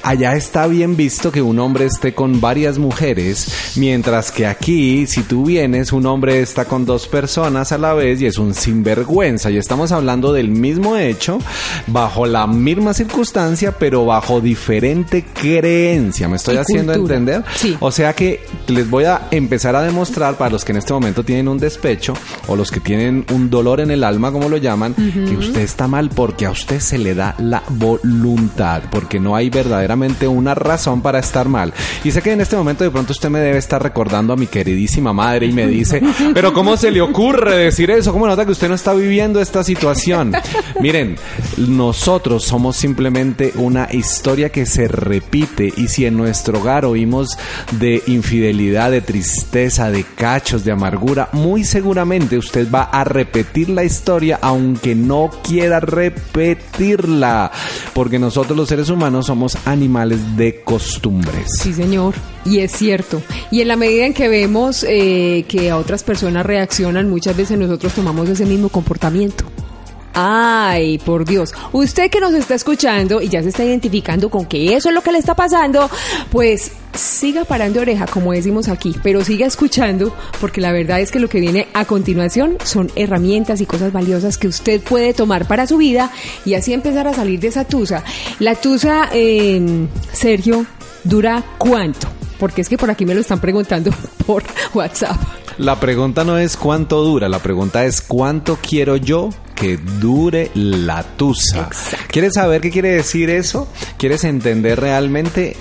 allá 0.03 0.35
está 0.35 0.67
bien 0.67 0.95
visto 0.95 1.33
que 1.33 1.41
un 1.41 1.59
hombre 1.59 1.87
esté 1.87 2.13
con 2.13 2.43
varias 2.43 2.77
mujeres, 2.77 3.73
mientras 3.77 4.31
que 4.31 4.47
aquí, 4.47 5.07
si 5.07 5.23
tú 5.23 5.47
vienes, 5.47 5.91
un 5.95 6.05
hombre 6.05 6.43
está 6.43 6.67
con 6.67 6.85
dos 6.85 7.09
personas 7.09 7.73
a 7.73 7.79
la 7.79 7.95
vez 7.95 8.21
y 8.21 8.27
es 8.27 8.37
un 8.37 8.53
sinvergüenza. 8.53 9.51
Y 9.51 9.57
estamos 9.57 9.91
hablando 9.91 10.35
del 10.35 10.51
mismo 10.51 10.99
hecho, 10.99 11.39
bajo 11.87 12.27
la 12.27 12.47
misma 12.47 12.93
circunstancia, 12.93 13.73
pero 13.73 14.05
bajo 14.05 14.43
diferente 14.43 15.25
creencia. 15.33 16.29
¿Me 16.29 16.37
estoy 16.37 16.57
Y 16.57 16.59
haciendo 16.59 16.93
cultura. 16.93 17.17
entender? 17.17 17.45
Sí. 17.57 17.75
O 17.81 17.91
sea 17.91 18.13
que 18.13 18.45
les 18.67 18.91
voy 18.91 19.05
a 19.05 19.29
empezar 19.31 19.75
a 19.75 19.81
demostrar 19.81 20.37
para 20.37 20.51
los 20.51 20.63
que 20.63 20.73
en 20.73 20.79
este 20.79 20.93
momento 20.93 21.25
tienen 21.25 21.38
un 21.47 21.59
despecho 21.59 22.15
o 22.49 22.57
los 22.57 22.71
que 22.71 22.81
tienen 22.81 23.25
un 23.33 23.51
dolor 23.51 23.81
en 23.81 23.91
el 23.91 24.03
alma, 24.03 24.33
como 24.33 24.49
lo 24.49 24.57
llaman, 24.57 24.95
que 24.95 25.37
usted 25.37 25.61
está 25.61 25.87
mal 25.87 26.09
porque 26.09 26.47
a 26.47 26.51
usted 26.51 26.81
se 26.81 26.99
le 26.99 27.15
da 27.15 27.35
la 27.39 27.63
voluntad, 27.69 28.83
porque 28.91 29.21
no 29.21 29.37
hay 29.37 29.51
verdaderamente 29.51 30.27
una 30.27 30.55
razón 30.55 31.03
para 31.03 31.19
estar 31.19 31.49
mal. 31.49 31.73
Y 32.05 32.11
sé 32.11 32.23
que 32.23 32.33
en 32.33 32.41
este 32.41 32.57
momento 32.57 32.85
de 32.85 32.91
pronto 32.91 33.13
usted 33.13 33.29
me 33.29 33.41
debe 33.41 33.59
estar 33.59 33.83
recordando 33.83 34.33
a 34.33 34.37
mi 34.37 34.47
queridísima 34.47 35.13
madre 35.13 35.47
y 35.47 35.53
me 35.53 35.67
dice, 35.67 36.03
pero 36.35 36.53
¿cómo 36.53 36.77
se 36.77 36.91
le 36.91 37.01
ocurre 37.01 37.57
decir 37.57 37.91
eso? 37.91 38.13
¿Cómo 38.13 38.27
nota 38.27 38.45
que 38.45 38.53
usted 38.53 38.69
no 38.69 38.75
está 38.75 38.95
viviendo 38.95 39.41
esta 39.41 39.63
situación? 39.63 40.33
Miren, 40.81 41.17
nosotros 41.57 42.45
somos 42.45 42.77
simplemente 42.77 43.53
una 43.57 43.89
historia 43.93 44.51
que 44.51 44.65
se 44.65 44.89
repite 44.89 45.73
y 45.77 45.89
si 45.89 46.07
en 46.07 46.17
nuestro 46.17 46.59
hogar 46.61 46.85
oímos 46.85 47.39
de 47.73 48.03
infidelidad, 48.07 48.91
de 48.91 49.01
tristeza, 49.01 49.91
de 49.91 50.05
cachos, 50.05 50.65
de 50.65 50.73
amargura, 50.73 51.28
muy 51.33 51.65
seguramente 51.65 52.39
usted 52.39 52.71
va 52.73 52.85
a 52.85 53.05
repetir 53.05 53.69
la 53.69 53.85
historia 53.85 54.39
aunque 54.43 54.95
no 54.95 55.31
quiera 55.43 55.81
repetirla, 55.81 57.51
porque 57.95 58.19
nosotros 58.19 58.57
los 58.57 58.69
seres 58.69 58.89
humanos 58.91 59.27
somos 59.27 59.57
animales 59.67 60.37
de 60.37 60.63
costumbres. 60.63 61.47
Sí, 61.61 61.73
señor. 61.73 62.15
Y 62.45 62.61
es 62.61 62.73
cierto. 62.73 63.21
Y 63.51 63.61
en 63.61 63.69
la 63.69 63.77
medida 63.77 64.07
en 64.07 64.15
que 64.15 64.29
vemos 64.29 64.85
eh, 64.89 65.45
que 65.49 65.71
a 65.71 65.77
otras 65.77 66.03
personas 66.03 66.47
reaccionan, 66.47 67.11
muchas 67.11 67.37
veces 67.37 67.59
nosotros 67.59 67.93
tomamos 67.93 68.29
ese 68.29 68.47
mismo 68.47 68.69
comportamiento. 68.69 69.45
Ay, 70.21 70.99
por 70.99 71.25
Dios. 71.25 71.55
Usted 71.71 72.11
que 72.11 72.19
nos 72.19 72.35
está 72.35 72.57
escuchando 72.57 73.23
y 73.23 73.29
ya 73.29 73.41
se 73.41 73.51
está 73.51 73.65
identificando 73.65 74.31
con 74.31 74.47
que 74.47 74.75
eso 74.75 74.89
es 74.89 74.95
lo 74.97 75.01
que 75.01 75.13
le 75.13 75.19
está 75.19 75.37
pasando, 75.37 75.89
pues 76.33 76.73
siga 76.93 77.45
parando 77.45 77.81
oreja, 77.81 78.05
como 78.09 78.33
decimos 78.33 78.67
aquí, 78.67 78.97
pero 79.01 79.23
siga 79.23 79.47
escuchando, 79.47 80.13
porque 80.41 80.61
la 80.61 80.73
verdad 80.73 81.01
es 81.01 81.13
que 81.13 81.21
lo 81.21 81.29
que 81.29 81.39
viene 81.39 81.69
a 81.73 81.85
continuación 81.85 82.57
son 82.65 82.91
herramientas 82.97 83.61
y 83.61 83.67
cosas 83.67 83.93
valiosas 83.93 84.39
que 84.39 84.49
usted 84.49 84.81
puede 84.81 85.15
tomar 85.15 85.47
para 85.47 85.69
su 85.69 85.77
vida 85.77 86.11
y 86.45 86.55
así 86.55 86.73
empezar 86.73 87.07
a 87.07 87.15
salir 87.15 87.39
de 87.39 87.47
esa 87.47 87.63
tusa. 87.63 88.03
La 88.41 88.57
tusa, 88.57 89.11
eh, 89.13 89.87
Sergio, 90.11 90.67
¿dura 91.05 91.45
cuánto? 91.59 92.09
Porque 92.41 92.63
es 92.63 92.69
que 92.69 92.77
por 92.77 92.91
aquí 92.91 93.07
me 93.07 93.15
lo 93.15 93.21
están 93.21 93.41
preguntando 93.41 93.93
por 94.27 94.43
WhatsApp. 94.75 95.17
La 95.59 95.79
pregunta 95.79 96.25
no 96.25 96.39
es 96.39 96.57
cuánto 96.57 97.05
dura, 97.05 97.29
la 97.29 97.39
pregunta 97.39 97.85
es 97.85 98.01
cuánto 98.01 98.59
quiero 98.61 98.97
yo 98.97 99.31
que 99.59 99.77
dure 99.77 100.51
la 100.55 101.03
tusa. 101.03 101.67
Exacto. 101.67 102.07
¿Quieres 102.09 102.35
saber 102.35 102.61
qué 102.61 102.71
quiere 102.71 102.91
decir 102.91 103.29
eso? 103.29 103.69
¿Quieres 103.99 104.25
entender 104.25 104.81
realmente? 104.81 105.57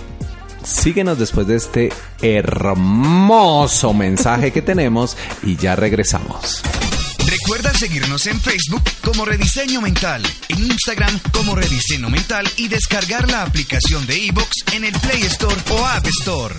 Síguenos 0.64 1.18
después 1.18 1.48
de 1.48 1.56
este 1.56 1.90
hermoso 2.22 3.94
mensaje 3.94 4.52
que 4.52 4.62
tenemos 4.62 5.18
y 5.42 5.56
ya 5.56 5.76
regresamos. 5.76 6.62
Recuerda 7.26 7.74
seguirnos 7.74 8.26
en 8.28 8.40
Facebook 8.40 8.84
como 9.04 9.26
Rediseño 9.26 9.82
Mental, 9.82 10.22
en 10.50 10.60
Instagram 10.60 11.20
como 11.32 11.56
Rediseño 11.56 12.10
Mental 12.10 12.48
y 12.58 12.68
descargar 12.68 13.30
la 13.30 13.44
aplicación 13.44 14.06
de 14.06 14.18
iVoox 14.18 14.52
en 14.74 14.86
el 14.86 14.94
Play 15.00 15.24
Store 15.24 15.56
o 15.72 15.86
App 15.86 16.06
Store. 16.22 16.56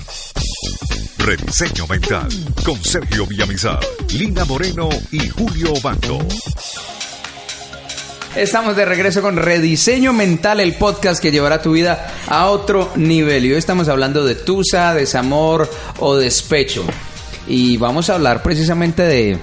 Rediseño 1.18 1.86
Mental 1.86 2.28
con 2.64 2.82
Sergio 2.82 3.26
Villamizar, 3.26 3.80
Lina 4.10 4.44
Moreno 4.44 4.88
y 5.12 5.28
Julio 5.28 5.74
Bando. 5.82 6.18
Estamos 8.36 8.76
de 8.76 8.84
regreso 8.84 9.22
con 9.22 9.36
Rediseño 9.36 10.12
Mental, 10.12 10.60
el 10.60 10.74
podcast 10.74 11.20
que 11.20 11.30
llevará 11.30 11.62
tu 11.62 11.72
vida 11.72 12.14
a 12.28 12.46
otro 12.50 12.92
nivel. 12.94 13.46
Y 13.46 13.52
hoy 13.52 13.58
estamos 13.58 13.88
hablando 13.88 14.24
de 14.24 14.34
tusa, 14.34 14.94
desamor 14.94 15.68
o 15.98 16.16
despecho. 16.16 16.84
Y 17.46 17.78
vamos 17.78 18.10
a 18.10 18.14
hablar 18.14 18.42
precisamente 18.42 19.02
de, 19.02 19.38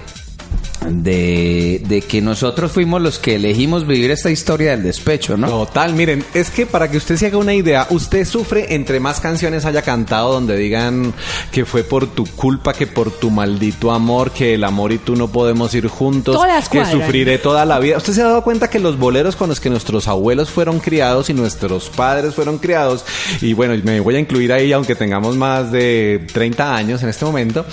de, 0.90 1.82
de 1.88 2.02
que 2.02 2.22
nosotros 2.22 2.72
fuimos 2.72 3.02
los 3.02 3.20
que 3.20 3.36
elegimos 3.36 3.88
vivir 3.88 4.12
esta 4.12 4.32
historia 4.32 4.72
del 4.72 4.84
despecho, 4.84 5.38
¿no? 5.38 5.48
Total, 5.48 5.94
miren, 5.94 6.24
es 6.34 6.50
que 6.50 6.66
para 6.66 6.90
que 6.90 6.98
usted 6.98 7.16
se 7.18 7.28
haga 7.28 7.38
una 7.38 7.54
idea, 7.54 7.88
usted 7.90 8.26
sufre 8.26 8.74
entre 8.76 9.00
más 9.00 9.20
canciones 9.20 9.66
haya 9.66 9.82
cantado 9.82 10.34
donde 10.34 10.58
digan 10.58 11.14
que 11.52 11.66
fue 11.66 11.84
por 11.84 12.08
tu 12.08 12.26
culpa, 12.26 12.74
que 12.74 12.88
por 12.88 13.12
tu 13.12 13.32
maldito 13.32 13.92
amor, 13.92 14.32
que 14.32 14.56
el 14.56 14.64
amor 14.64 14.92
y 14.92 14.98
tú 14.98 15.16
no 15.16 15.28
podemos 15.28 15.74
ir 15.74 15.88
juntos, 15.88 16.36
Todas 16.36 16.70
que 16.70 16.86
sufriré 16.86 17.38
toda 17.38 17.66
la 17.66 17.80
vida. 17.80 17.98
¿Usted 17.98 18.14
se 18.14 18.22
ha 18.22 18.26
dado 18.26 18.44
cuenta 18.44 18.70
que 18.70 18.80
los 18.80 18.98
boleros 18.98 19.36
con 19.36 19.50
los 19.50 19.60
que 19.60 19.70
nuestros 19.70 20.08
abuelos 20.08 20.50
fueron 20.50 20.80
criados 20.80 21.30
y 21.30 21.34
nuestros 21.34 21.90
padres 21.90 22.36
fueron 22.36 22.58
criados, 22.58 23.06
y 23.42 23.54
bueno, 23.54 23.76
me 23.84 24.00
voy 24.00 24.16
a 24.16 24.20
incluir 24.20 24.52
ahí 24.54 24.72
aunque 24.72 24.96
tengamos 24.96 25.36
más 25.36 25.72
de 25.72 26.26
30 26.34 26.76
años 26.76 27.04
en 27.04 27.10
este 27.10 27.26
momento, 27.26 27.66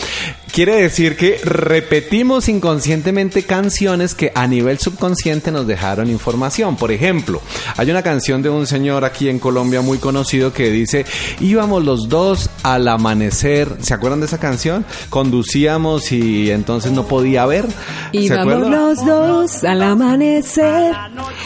quiere 0.52 0.76
decir 0.76 1.16
que 1.16 1.40
repetimos 1.42 2.48
inconscientemente 2.48 3.44
canciones 3.44 4.14
que 4.14 4.32
a 4.34 4.46
nivel 4.46 4.78
subconsciente 4.78 5.50
nos 5.50 5.66
dejaron 5.66 6.10
información. 6.10 6.76
Por 6.76 6.92
ejemplo, 6.92 7.40
hay 7.76 7.90
una 7.90 8.02
canción 8.02 8.42
de 8.42 8.50
un 8.50 8.66
señor 8.66 9.04
aquí 9.04 9.28
en 9.28 9.38
Colombia 9.38 9.80
muy 9.80 9.98
conocido 9.98 10.52
que 10.52 10.70
dice, 10.70 11.06
íbamos 11.40 11.84
los 11.84 12.08
dos 12.08 12.50
al 12.62 12.86
amanecer, 12.86 13.76
¿se 13.80 13.94
acuerdan 13.94 14.20
de 14.20 14.26
esa 14.26 14.38
canción? 14.38 14.84
Conducíamos 15.08 16.12
y 16.12 16.50
entonces 16.50 16.92
no 16.92 17.06
podía 17.06 17.46
ver. 17.46 17.66
¿Se 18.12 18.18
Íbamos 18.18 18.68
los 18.68 19.04
dos 19.04 19.64
al 19.64 19.82
amanecer. 19.82 20.94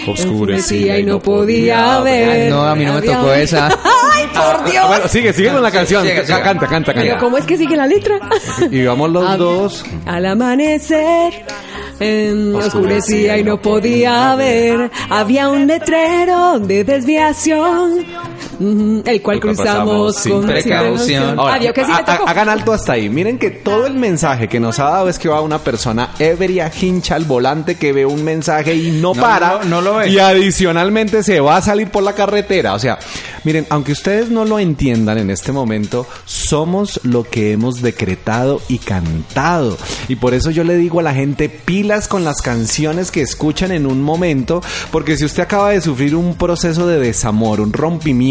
Oscurecía 0.06 0.98
y 0.98 1.04
no 1.04 1.20
podía 1.20 2.00
ver. 2.00 2.30
Ay, 2.30 2.50
no, 2.50 2.64
a 2.64 2.74
mí 2.74 2.84
no 2.84 2.94
me 2.94 3.02
tocó 3.02 3.32
esa. 3.32 3.68
¡Ay, 4.36 4.56
por 4.56 4.70
Dios! 4.70 4.84
Ah, 4.84 4.88
Bueno, 4.88 5.08
sigue, 5.08 5.32
sigue 5.32 5.50
con 5.52 5.62
la 5.62 5.70
Sí, 5.70 5.76
canción. 5.76 6.02
sigue, 6.02 6.14
Ca- 6.16 6.26
sigue. 6.26 6.40
Canta, 6.42 6.66
canta, 6.66 6.92
Pero 6.94 7.06
canta. 7.06 7.18
¿cómo 7.24 7.38
es 7.38 7.44
que 7.44 7.56
sigue 7.56 7.76
la 7.76 7.86
letra? 7.86 8.18
Íbamos 8.70 9.10
los 9.10 9.26
Al- 9.28 9.38
dos. 9.38 9.84
Al 10.06 10.26
amanecer, 10.26 11.44
em, 12.00 12.54
oscurecía 12.54 13.38
y 13.38 13.44
no 13.44 13.60
podía 13.60 14.34
ver. 14.36 14.90
Había 15.10 15.48
un 15.48 15.66
letrero 15.66 16.58
de 16.60 16.84
desviación, 16.84 18.04
el 18.60 19.02
cual 19.02 19.02
El 19.06 19.22
cual 19.22 19.40
cruzamos 19.40 20.16
sin 20.16 20.32
con 20.32 20.46
precaución. 20.46 21.36
Ah, 21.38 21.58
¿vio 21.58 21.72
que 21.72 21.84
sí 21.84 21.92
hagan 22.26 22.48
alto 22.48 22.72
hasta 22.72 22.92
ahí. 22.92 23.08
Miren 23.08 23.38
que 23.38 23.50
todo 23.50 23.86
el 23.86 23.94
mensaje 23.94 24.48
que 24.48 24.60
nos 24.60 24.78
ha 24.78 24.84
dado 24.84 25.08
es 25.08 25.18
que 25.18 25.28
va 25.28 25.40
una 25.40 25.58
persona 25.58 26.10
ebria, 26.18 26.70
hincha 26.80 27.16
al 27.16 27.24
volante, 27.24 27.76
que 27.76 27.92
ve 27.92 28.04
un 28.06 28.22
mensaje 28.24 28.74
y 28.74 28.90
no, 28.92 29.14
No, 29.14 29.20
para. 29.20 29.58
no, 29.58 29.64
no 29.64 29.80
lo 29.80 29.94
ve. 29.96 30.08
Y 30.10 30.18
adicionalmente 30.18 31.22
se 31.22 31.40
va 31.40 31.56
a 31.56 31.62
salir 31.62 31.88
por 31.90 32.02
la 32.02 32.14
carretera. 32.14 32.74
O 32.74 32.78
sea, 32.78 32.98
miren, 33.44 33.66
aunque 33.70 33.92
ustedes 33.92 34.30
no 34.30 34.44
lo 34.44 34.58
entiendan 34.58 35.18
en 35.18 35.30
este 35.30 35.52
momento, 35.52 36.06
somos 36.24 37.00
lo 37.04 37.24
que 37.24 37.52
hemos 37.52 37.82
decretado 37.82 38.60
y 38.68 38.78
cantado. 38.78 39.76
Y 40.08 40.16
por 40.16 40.34
eso 40.34 40.50
yo 40.50 40.64
le 40.64 40.76
digo 40.76 41.00
a 41.00 41.02
la 41.02 41.14
gente, 41.14 41.48
pilas 41.48 42.08
con 42.08 42.24
las 42.24 42.42
canciones 42.42 43.10
que 43.10 43.20
escuchan 43.22 43.72
en 43.72 43.86
un 43.86 44.02
momento, 44.02 44.62
porque 44.90 45.16
si 45.16 45.24
usted 45.24 45.42
acaba 45.42 45.70
de 45.70 45.80
sufrir 45.80 46.14
un 46.16 46.34
proceso 46.34 46.86
de 46.86 46.98
desamor, 46.98 47.60
un 47.60 47.72
rompimiento, 47.72 48.26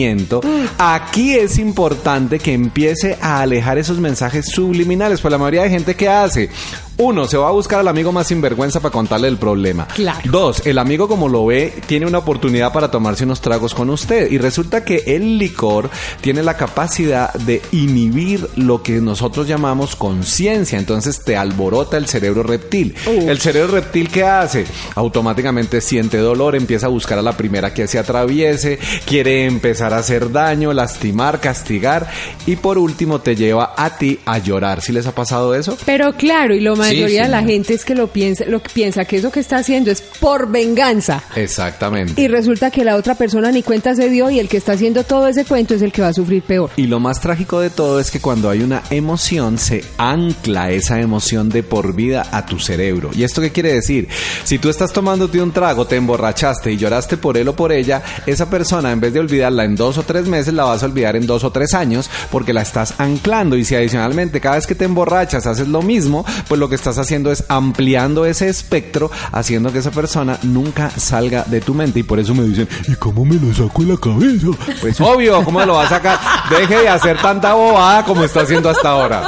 aquí 0.78 1.36
es 1.36 1.58
importante 1.58 2.40
que 2.40 2.54
empiece 2.54 3.18
a 3.22 3.42
alejar 3.42 3.78
esos 3.78 4.00
mensajes 4.00 4.46
subliminales. 4.48 5.22
Pues 5.22 5.32
la 5.32 5.38
mayoría 5.38 5.64
de 5.64 5.70
gente 5.70 5.96
que 5.96 6.10
hace, 6.10 6.50
uno, 6.98 7.28
se 7.28 7.38
va 7.38 7.50
a 7.50 7.52
buscar 7.52 7.80
al 7.80 7.88
amigo 7.88 8.12
más 8.12 8.28
sinvergüenza 8.28 8.80
para 8.80 8.92
contarle 8.92 9.28
el 9.28 9.38
problema. 9.38 9.88
Claro. 9.88 10.20
Dos, 10.32 10.66
el 10.66 10.78
amigo 10.78 11.08
como 11.08 11.28
lo 11.28 11.46
ve 11.46 11.74
tiene 11.88 12.06
una 12.06 12.20
oportunidad 12.20 12.72
para 12.72 12.90
tomarse 12.90 13.26
unos 13.26 13.42
tragos 13.42 13.74
con 13.74 13.90
usted 13.90 14.32
y 14.32 14.38
resulta 14.38 14.86
que 14.86 15.04
el 15.08 15.38
licor 15.38 15.90
tiene 16.22 16.42
la 16.44 16.56
capacidad 16.56 17.34
de 17.34 17.62
inhibir 17.72 18.48
lo 18.56 18.82
que 18.82 19.02
nosotros 19.02 19.48
llamamos 19.48 19.96
conciencia, 19.96 20.80
entonces 20.80 21.24
te 21.24 21.36
alborota 21.36 21.98
el 21.98 22.08
cerebro 22.08 22.44
reptil. 22.44 22.96
El 23.06 23.40
cerebro 23.40 23.74
reptil 23.74 24.10
¿qué 24.10 24.24
hace? 24.24 24.66
Automáticamente 24.96 25.82
siente 25.82 26.18
dolor, 26.18 26.56
empieza 26.56 26.86
a 26.86 26.90
buscar 26.90 27.18
a 27.18 27.22
la 27.22 27.36
primera 27.36 27.74
que 27.74 27.88
se 27.88 28.00
atraviese, 28.00 28.80
quiere 29.06 29.46
empezar 29.46 29.94
a 29.94 29.98
hacer 29.98 30.32
daño, 30.32 30.72
lastimar, 30.74 31.42
castigar 31.42 32.08
y 32.46 32.56
por 32.56 32.78
último 32.78 33.20
te 33.20 33.36
lleva 33.36 33.74
a 33.76 33.98
ti 33.98 34.20
a 34.26 34.38
llorar. 34.38 34.82
¿Sí 34.82 34.92
les 34.92 35.08
ha 35.08 35.12
pasado 35.14 35.56
eso? 35.56 35.78
Pero 35.86 36.14
claro, 36.14 36.56
y 36.56 36.62
la 36.62 36.85
mayoría 36.88 37.22
sí, 37.22 37.26
de 37.26 37.32
la 37.32 37.42
no. 37.42 37.48
gente 37.48 37.74
es 37.74 37.86
que 37.86 37.96
lo 37.96 38.08
piensa, 38.08 38.46
lo 38.46 38.62
que 38.62 38.70
piensa 38.70 39.06
que 39.06 39.18
eso 39.18 39.32
que 39.32 39.40
está 39.40 39.58
haciendo 39.58 39.92
es 39.92 40.02
por 40.02 40.50
venganza. 40.50 41.24
Exactamente. 41.36 42.22
Y 42.22 42.28
resulta 42.28 42.72
que 42.72 42.84
la 42.84 42.96
otra 42.96 43.16
persona 43.16 43.52
ni 43.52 43.64
cuenta 43.64 43.96
se 43.96 44.10
dio 44.10 44.30
y 44.30 44.40
el 44.40 44.48
que 44.48 44.58
está 44.58 44.74
haciendo 44.74 45.04
todo 45.04 45.28
ese 45.28 45.46
cuento 45.46 45.74
es 45.74 45.82
el 45.82 45.92
que 45.92 46.02
va 46.02 46.10
a 46.10 46.14
sufrir 46.14 46.44
peor. 46.44 46.70
Y 46.76 46.88
lo 46.88 47.00
más 47.00 47.20
trágico 47.22 47.60
de 47.60 47.70
todo 47.70 48.00
es 48.00 48.12
que 48.12 48.20
cuando 48.20 48.50
hay 48.50 48.62
una 48.62 48.84
emoción 48.90 49.58
se 49.58 49.84
ancla 49.98 50.72
esa 50.72 51.00
emoción 51.00 51.50
de 51.50 51.64
por 51.64 51.96
vida 51.96 52.28
a 52.32 52.46
tu 52.46 52.60
cerebro. 52.60 53.12
¿Y 53.14 53.24
esto 53.24 53.42
qué 53.42 53.52
quiere 53.52 53.74
decir? 53.74 54.08
Si 54.44 54.60
tú 54.60 54.70
estás 54.70 54.92
tomándote 54.94 55.42
un 55.42 55.52
trago, 55.52 55.86
te 55.86 55.96
emborrachaste 55.96 56.72
y 56.72 56.78
lloraste 56.78 57.18
por 57.18 57.38
él 57.38 57.48
o 57.48 57.56
por 57.56 57.72
ella, 57.72 58.02
esa 58.26 58.50
persona 58.50 58.92
en 58.92 59.00
vez 59.00 59.14
de 59.14 59.20
olvidarla 59.20 59.64
en 59.66 59.76
dos 59.76 59.98
o 59.98 60.04
tres 60.04 60.28
meses, 60.28 60.54
la 60.54 60.64
vas 60.64 60.84
a 60.84 60.86
olvidar 60.86 61.16
en 61.16 61.26
dos 61.26 61.44
o 61.44 61.52
tres 61.52 61.74
años 61.74 62.10
porque 62.32 62.54
la 62.54 62.62
estás 62.62 62.96
anclando. 63.00 63.56
Y 63.56 63.66
si 63.66 63.76
adicionalmente 63.76 64.40
cada 64.42 64.56
vez 64.56 64.68
que 64.68 64.76
te 64.76 64.86
emborrachas 64.86 65.46
haces 65.48 65.68
lo 65.68 65.82
mismo, 65.82 66.26
pues 66.48 66.60
lo 66.60 66.70
que 66.70 66.75
estás 66.76 66.98
haciendo 66.98 67.32
es 67.32 67.44
ampliando 67.48 68.26
ese 68.26 68.48
espectro, 68.50 69.12
haciendo 69.32 69.72
que 69.72 69.80
esa 69.80 69.92
persona 69.92 70.38
nunca 70.44 70.90
salga 70.90 71.44
de 71.44 71.62
tu 71.62 71.74
mente. 71.74 72.00
Y 72.00 72.04
por 72.04 72.20
eso 72.20 72.34
me 72.34 72.44
dicen, 72.44 72.68
¿y 72.88 72.96
cómo 72.96 73.26
me 73.26 73.36
lo 73.36 73.54
saco 73.54 73.84
de 73.84 73.94
la 73.94 73.98
cabeza? 73.98 74.48
Pues 74.82 75.00
obvio, 75.02 75.44
¿cómo 75.44 75.64
lo 75.66 75.76
va 75.76 75.84
a 75.84 75.90
sacar? 75.90 76.20
Deje 76.50 76.82
de 76.82 76.90
hacer 76.90 77.22
tanta 77.22 77.54
bobada 77.54 78.04
como 78.04 78.24
está 78.24 78.42
haciendo 78.42 78.70
hasta 78.70 78.90
ahora. 78.90 79.24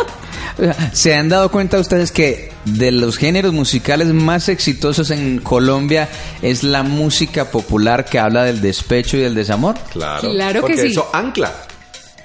¿Se 0.91 1.13
han 1.15 1.29
dado 1.29 1.51
cuenta 1.51 1.79
ustedes 1.79 2.11
que 2.11 2.51
de 2.65 2.91
los 2.91 3.17
géneros 3.17 3.53
musicales 3.53 4.07
más 4.07 4.49
exitosos 4.49 5.11
en 5.11 5.39
Colombia 5.39 6.09
es 6.41 6.63
la 6.63 6.83
música 6.83 7.51
popular 7.51 8.05
que 8.05 8.19
habla 8.19 8.43
del 8.43 8.61
despecho 8.61 9.17
y 9.17 9.21
del 9.21 9.35
desamor? 9.35 9.75
Claro. 9.91 10.31
Claro 10.31 10.53
que 10.53 10.61
porque 10.61 10.81
sí. 10.81 10.87
eso 10.87 11.09
ancla. 11.13 11.66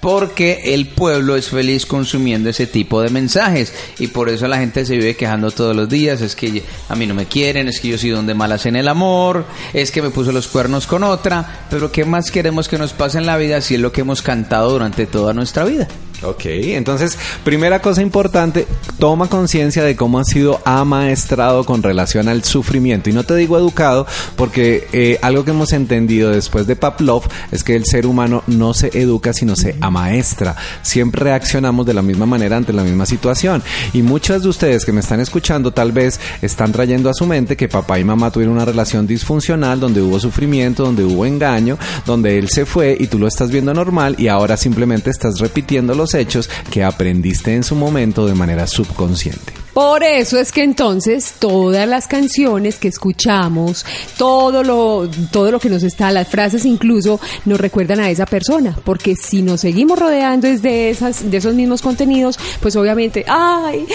Porque 0.03 0.75
el 0.75 0.89
pueblo 0.89 1.37
es 1.37 1.49
feliz 1.49 1.87
consumiendo 1.87 2.51
ese 2.51 2.67
tipo 2.67 3.01
de 3.01 3.09
mensajes 3.09 3.73
y 4.01 4.09
por 4.09 4.29
eso 4.29 4.49
la 4.49 4.59
gente 4.59 4.85
se 4.85 4.97
vive 4.97 5.15
quejando 5.15 5.53
todos 5.53 5.77
los 5.77 5.89
días, 5.89 6.21
es 6.23 6.35
que 6.35 6.65
a 6.89 6.97
mí 6.97 7.07
no 7.07 7.15
me 7.15 7.27
quieren, 7.27 7.69
es 7.69 7.79
que 7.79 7.87
yo 7.87 7.97
soy 7.97 8.11
donde 8.11 8.35
malas 8.35 8.67
en 8.67 8.75
el 8.75 8.89
amor, 8.89 9.47
es 9.73 9.93
que 9.93 10.03
me 10.03 10.11
puso 10.11 10.33
los 10.33 10.49
cuernos 10.49 10.89
con 10.89 11.05
otra, 11.05 11.67
pero 11.71 11.93
¿qué 11.93 12.05
más 12.05 12.33
queremos 12.33 12.67
que 12.67 12.79
nos 12.79 12.93
pase 12.93 13.19
en 13.19 13.27
la 13.27 13.37
vida 13.37 13.61
si 13.61 13.77
es 13.77 13.81
lo 13.81 13.93
que 13.93 14.01
hemos 14.01 14.23
cantado 14.23 14.73
durante 14.73 15.07
toda 15.07 15.35
nuestra 15.35 15.63
vida? 15.65 15.87
Ok, 16.25 16.43
entonces, 16.45 17.19
primera 17.45 17.83
cosa 17.83 18.01
importante, 18.01 18.67
toma 19.01 19.29
conciencia 19.29 19.83
de 19.83 19.97
cómo 19.97 20.21
has 20.21 20.29
sido 20.29 20.61
amaestrado 20.65 21.65
con 21.65 21.83
relación 21.83 22.29
al 22.29 22.45
sufrimiento. 22.45 23.11
Y 23.11 23.13
no 23.13 23.25
te 23.25 23.35
digo 23.35 23.59
educado, 23.59 24.07
porque 24.37 24.87
eh, 24.93 25.19
algo 25.21 25.45
que 25.45 25.51
hemos 25.51 25.73
entendido 25.73 26.31
después 26.31 26.69
de 26.69 26.77
Pavlov 26.77 27.25
es 27.51 27.65
que 27.65 27.75
el 27.75 27.85
ser 27.87 28.07
humano 28.07 28.45
no 28.47 28.73
se 28.73 28.97
educa, 28.97 29.33
sino 29.33 29.57
se 29.57 29.77
amaestra. 29.81 30.55
Siempre 30.83 31.25
reaccionamos 31.25 31.87
de 31.87 31.95
la 31.95 32.03
misma 32.03 32.25
manera 32.25 32.57
ante 32.57 32.73
la 32.73 32.85
misma 32.85 33.05
situación. 33.05 33.61
Y 33.93 34.03
muchas 34.03 34.43
de 34.43 34.49
ustedes 34.49 34.85
que 34.85 34.93
me 34.93 35.01
están 35.01 35.19
escuchando 35.19 35.73
tal 35.73 35.91
vez 35.91 36.21
están 36.41 36.71
trayendo 36.71 37.11
a 37.11 37.15
su 37.15 37.27
mente 37.27 37.57
que 37.57 37.69
papá 37.69 37.99
y 37.99 38.05
mamá 38.05 38.31
tuvieron 38.31 38.55
una 38.55 38.65
relación 38.65 39.09
disfuncional, 39.09 39.81
donde 39.81 40.01
hubo 40.01 40.21
sufrimiento, 40.21 40.85
donde 40.85 41.03
hubo 41.03 41.27
engaño, 41.27 41.79
donde 42.07 42.39
él 42.39 42.49
se 42.49 42.65
fue 42.65 42.97
y 42.99 43.09
tú 43.09 43.19
lo 43.19 43.27
estás 43.27 43.51
viendo 43.51 43.75
normal 43.75 44.15
y 44.19 44.29
ahora 44.29 44.57
simplemente 44.57 45.11
estás 45.11 45.41
repitiendo 45.41 45.97
los 45.97 46.12
ciertos 46.12 46.12
hechos 46.15 46.51
que 46.71 46.85
aprendiste 46.85 47.55
en 47.55 47.65
su 47.65 47.75
momento 47.75 48.27
de 48.27 48.35
manera 48.35 48.67
subconsciente. 48.67 49.62
Por 49.75 50.03
eso 50.05 50.39
es 50.39 50.53
que 50.53 50.63
entonces 50.63 51.35
todas 51.39 51.89
las 51.89 52.07
canciones 52.07 52.77
que 52.77 52.89
escuchamos, 52.89 53.85
todo 54.19 54.63
lo, 54.63 55.09
todo 55.31 55.51
lo 55.51 55.59
que 55.59 55.71
nos 55.71 55.83
está, 55.83 56.11
las 56.11 56.29
frases 56.29 56.65
incluso, 56.67 57.19
nos 57.47 57.59
recuerdan 57.61 58.01
a 58.01 58.11
esa 58.11 58.27
persona. 58.27 58.77
Porque 58.85 59.15
si 59.17 59.41
nos 59.43 59.63
seguimos 59.63 59.99
rodeando 59.99 60.47
de, 60.49 60.91
esas, 60.91 61.31
de 61.31 61.37
esos 61.37 61.55
mismos 61.55 61.81
contenidos, 61.83 62.39
pues 62.61 62.77
obviamente, 62.77 63.25
ay, 63.27 63.87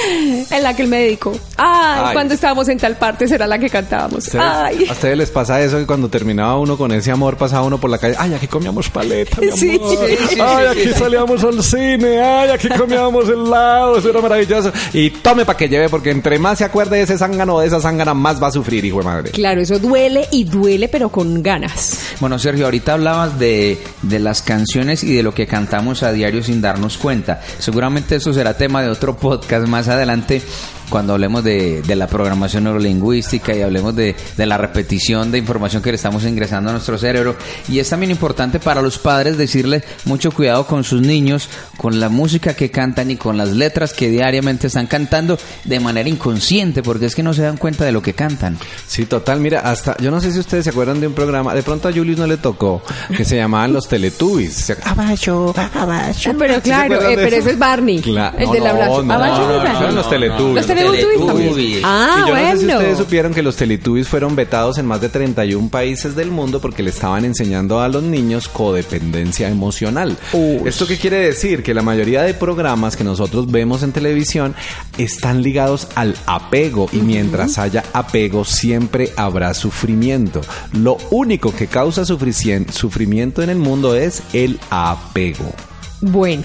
en 0.49 0.63
la 0.63 0.75
que 0.75 0.81
el 0.83 0.87
médico, 0.87 1.33
ay, 1.57 2.01
Ay. 2.07 2.13
cuando 2.13 2.33
estábamos 2.33 2.67
en 2.69 2.77
tal 2.79 2.97
parte 2.97 3.27
será 3.27 3.45
la 3.47 3.59
que 3.59 3.69
cantábamos. 3.69 4.25
¿Ustedes- 4.25 4.45
Ay. 4.45 4.85
¿A 4.89 4.93
ustedes 4.93 5.17
les 5.17 5.29
pasa 5.29 5.61
eso 5.61 5.77
que 5.77 5.85
cuando 5.85 6.09
terminaba 6.09 6.57
uno 6.59 6.77
con 6.77 6.91
ese 6.91 7.11
amor 7.11 7.37
pasaba 7.37 7.63
uno 7.63 7.77
por 7.79 7.89
la 7.89 7.97
calle? 7.97 8.15
Ay, 8.17 8.33
aquí 8.33 8.47
comíamos 8.47 8.89
paleta, 8.89 9.37
mi 9.39 9.47
amor. 9.47 9.59
Sí, 9.59 9.79
sí, 9.79 9.97
sí, 10.29 10.39
ay, 10.41 10.65
aquí 10.67 10.89
salíamos 10.97 11.43
al 11.43 11.61
cine. 11.63 12.19
Ay, 12.21 12.49
aquí 12.49 12.67
comíamos 12.69 13.29
helado. 13.29 13.97
Eso 13.97 14.09
era 14.09 14.21
maravilloso. 14.21 14.71
Y 14.93 15.09
tome 15.11 15.45
para 15.45 15.57
que 15.57 15.66
lleve, 15.69 15.89
porque 15.89 16.11
entre 16.11 16.39
más 16.39 16.57
se 16.57 16.65
acuerde 16.65 16.97
de 16.97 17.03
ese 17.03 17.17
zángano 17.17 17.55
o 17.55 17.59
de 17.61 17.67
esa 17.67 17.79
zángana, 17.79 18.13
más 18.13 18.41
va 18.41 18.47
a 18.47 18.51
sufrir, 18.51 18.83
hijo 18.85 18.99
de 18.99 19.05
madre. 19.05 19.31
Claro, 19.31 19.61
eso 19.61 19.79
duele 19.79 20.25
y 20.31 20.43
duele, 20.43 20.87
pero 20.87 21.09
con 21.09 21.41
ganas. 21.41 21.99
Bueno, 22.19 22.39
Sergio, 22.39 22.65
ahorita 22.65 22.93
hablabas 22.93 23.39
de, 23.39 23.77
de 24.01 24.19
las 24.19 24.41
canciones 24.41 25.03
y 25.03 25.15
de 25.15 25.23
lo 25.23 25.33
que 25.33 25.47
cantamos 25.47 26.03
a 26.03 26.11
diario 26.11 26.43
sin 26.43 26.61
darnos 26.61 26.97
cuenta. 26.97 27.41
Seguramente 27.59 28.15
eso 28.15 28.33
será 28.33 28.55
tema 28.55 28.81
de 28.81 28.89
otro 28.89 29.17
podcast 29.17 29.67
más 29.67 29.87
adelante 29.87 30.41
cuando 30.89 31.13
hablemos 31.13 31.43
de, 31.43 31.81
de 31.81 31.95
la 31.95 32.07
programación 32.07 32.63
neurolingüística 32.65 33.55
y 33.55 33.61
hablemos 33.61 33.95
de, 33.95 34.15
de 34.37 34.45
la 34.45 34.57
repetición 34.57 35.31
de 35.31 35.37
información 35.37 35.81
que 35.81 35.89
le 35.91 35.95
estamos 35.95 36.23
ingresando 36.23 36.69
a 36.69 36.73
nuestro 36.73 36.97
cerebro. 36.97 37.35
Y 37.67 37.79
es 37.79 37.89
también 37.89 38.11
importante 38.11 38.59
para 38.59 38.81
los 38.81 38.97
padres 38.97 39.37
decirles 39.37 39.83
mucho 40.05 40.31
cuidado 40.31 40.65
con 40.67 40.83
sus 40.83 41.01
niños, 41.01 41.49
con 41.77 41.99
la 41.99 42.09
música 42.09 42.53
que 42.53 42.71
cantan 42.71 43.11
y 43.11 43.17
con 43.17 43.37
las 43.37 43.49
letras 43.49 43.93
que 43.93 44.09
diariamente 44.09 44.67
están 44.67 44.87
cantando 44.87 45.37
de 45.65 45.79
manera 45.79 46.09
inconsciente, 46.09 46.81
porque 46.83 47.05
es 47.05 47.15
que 47.15 47.23
no 47.23 47.33
se 47.33 47.41
dan 47.43 47.57
cuenta 47.57 47.83
de 47.85 47.91
lo 47.91 48.01
que 48.01 48.13
cantan. 48.13 48.57
Sí, 48.87 49.05
total. 49.05 49.39
Mira, 49.39 49.59
hasta 49.61 49.95
yo 49.97 50.11
no 50.11 50.19
sé 50.21 50.31
si 50.31 50.39
ustedes 50.39 50.63
se 50.63 50.69
acuerdan 50.69 50.99
de 51.01 51.07
un 51.07 51.13
programa, 51.13 51.53
de 51.53 51.63
pronto 51.63 51.87
a 51.87 51.91
Julius 51.93 52.17
no 52.17 52.27
le 52.27 52.37
tocó, 52.37 52.81
que 53.15 53.25
se 53.25 53.35
llamaban 53.35 53.73
Los 53.73 53.87
Teletubbies. 53.87 54.53
Se- 54.53 54.77
Abajo, 54.83 55.53
abajo. 55.55 55.71
Ah, 55.75 56.11
pero 56.37 56.53
¿Sí 56.55 56.59
se 56.61 56.61
claro, 56.61 56.95
eh, 56.95 57.13
pero 57.15 57.27
eso? 57.27 57.35
ese 57.37 57.49
es 57.51 57.59
Barney. 57.59 58.01
Cla- 58.01 58.33
el 58.37 58.45
no, 58.45 58.53
de 58.53 58.59
la 58.59 58.73
no, 58.73 59.03
no, 59.03 59.13
Abajo, 59.13 59.41
no, 59.41 59.81
no, 59.81 59.91
los 59.91 60.09
Teletubbies. 60.09 60.55
Los 60.55 60.65
Teletubbies 60.77 61.25
también. 61.25 61.53
Teletubbies. 61.53 61.81
Ah, 61.83 62.23
y 62.25 62.29
yo 62.29 62.35
no 62.35 62.41
sé 62.41 62.57
si 62.57 62.65
bueno. 62.65 62.79
ustedes 62.79 62.97
supieron 62.97 63.33
que 63.33 63.41
los 63.41 63.55
Teletubbies 63.55 64.07
fueron 64.07 64.35
vetados 64.35 64.77
en 64.77 64.85
más 64.85 65.01
de 65.01 65.09
31 65.09 65.69
países 65.69 66.15
del 66.15 66.31
mundo 66.31 66.61
porque 66.61 66.83
le 66.83 66.89
estaban 66.89 67.25
enseñando 67.25 67.79
a 67.81 67.87
los 67.87 68.03
niños 68.03 68.47
codependencia 68.47 69.49
emocional. 69.49 70.17
¿Esto 70.65 70.87
qué 70.87 70.97
quiere 70.97 71.17
decir? 71.17 71.63
Que 71.63 71.73
la 71.73 71.81
mayoría 71.81 72.23
de 72.23 72.33
programas 72.33 72.95
que 72.95 73.03
nosotros 73.03 73.49
vemos 73.51 73.83
en 73.83 73.91
televisión 73.91 74.55
están 74.97 75.41
ligados 75.41 75.87
al 75.95 76.15
apego 76.25 76.89
y 76.91 76.97
mientras 76.97 77.57
haya 77.57 77.83
apego 77.93 78.45
siempre 78.45 79.11
habrá 79.15 79.53
sufrimiento. 79.53 80.41
Lo 80.73 80.97
único 81.11 81.53
que 81.55 81.67
causa 81.67 82.05
sufrimiento 82.05 83.41
en 83.41 83.49
el 83.49 83.57
mundo 83.57 83.95
es 83.95 84.23
el 84.33 84.59
apego. 84.69 85.53
Bueno, 86.01 86.43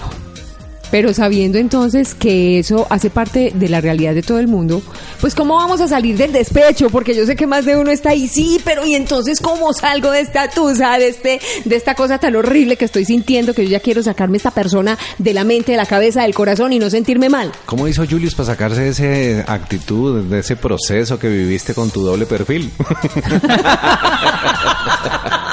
pero 0.93 1.11
sabiendo 1.11 1.57
entonces 1.57 2.13
que 2.13 2.59
eso 2.59 2.85
hace 2.91 3.09
parte 3.09 3.51
de 3.55 3.67
la 3.67 3.81
realidad 3.81 4.13
de 4.13 4.21
todo 4.21 4.37
el 4.37 4.47
mundo, 4.47 4.83
pues 5.19 5.33
¿cómo 5.33 5.55
vamos 5.55 5.81
a 5.81 5.87
salir 5.87 6.17
del 6.17 6.31
despecho? 6.31 6.91
Porque 6.91 7.15
yo 7.15 7.25
sé 7.25 7.35
que 7.35 7.47
más 7.47 7.65
de 7.65 7.75
uno 7.75 7.89
está 7.89 8.11
ahí, 8.11 8.27
sí, 8.27 8.61
pero 8.63 8.85
¿y 8.85 8.93
entonces 8.93 9.41
cómo 9.41 9.73
salgo 9.73 10.11
de 10.11 10.19
esta 10.19 10.51
tusa, 10.51 10.99
de, 10.99 11.07
este, 11.07 11.41
de 11.65 11.75
esta 11.75 11.95
cosa 11.95 12.19
tan 12.19 12.35
horrible 12.35 12.75
que 12.75 12.85
estoy 12.85 13.05
sintiendo, 13.05 13.55
que 13.55 13.63
yo 13.63 13.71
ya 13.71 13.79
quiero 13.79 14.03
sacarme 14.03 14.37
esta 14.37 14.51
persona 14.51 14.95
de 15.17 15.33
la 15.33 15.43
mente, 15.43 15.71
de 15.71 15.79
la 15.79 15.87
cabeza, 15.87 16.21
del 16.21 16.35
corazón 16.35 16.73
y 16.73 16.77
no 16.77 16.91
sentirme 16.91 17.27
mal? 17.27 17.51
¿Cómo 17.65 17.87
hizo 17.87 18.05
Julius 18.07 18.35
para 18.35 18.49
sacarse 18.49 18.81
de 18.81 18.89
esa 18.89 19.51
actitud, 19.51 20.25
de 20.25 20.41
ese 20.41 20.57
proceso 20.57 21.17
que 21.17 21.27
viviste 21.27 21.73
con 21.73 21.89
tu 21.89 22.03
doble 22.03 22.27
perfil? 22.27 22.71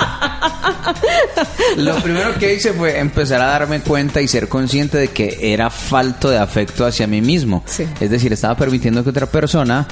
Lo 1.77 1.97
primero 1.97 2.35
que 2.39 2.55
hice 2.55 2.73
fue 2.73 2.99
empezar 2.99 3.41
a 3.41 3.47
darme 3.47 3.81
cuenta 3.81 4.21
y 4.21 4.29
ser 4.29 4.49
consciente 4.49 4.99
de 4.99 5.09
que 5.09 5.53
era 5.53 5.71
falto 5.71 6.31
de 6.31 6.39
afecto 6.39 6.85
hacia 6.87 7.07
mí 7.07 7.21
mismo. 7.21 7.63
Sí. 7.67 7.87
Es 8.01 8.11
decir, 8.11 8.33
estaba 8.33 8.57
permitiendo 8.57 9.03
que 9.05 9.11
otra 9.11 9.27
persona 9.27 9.87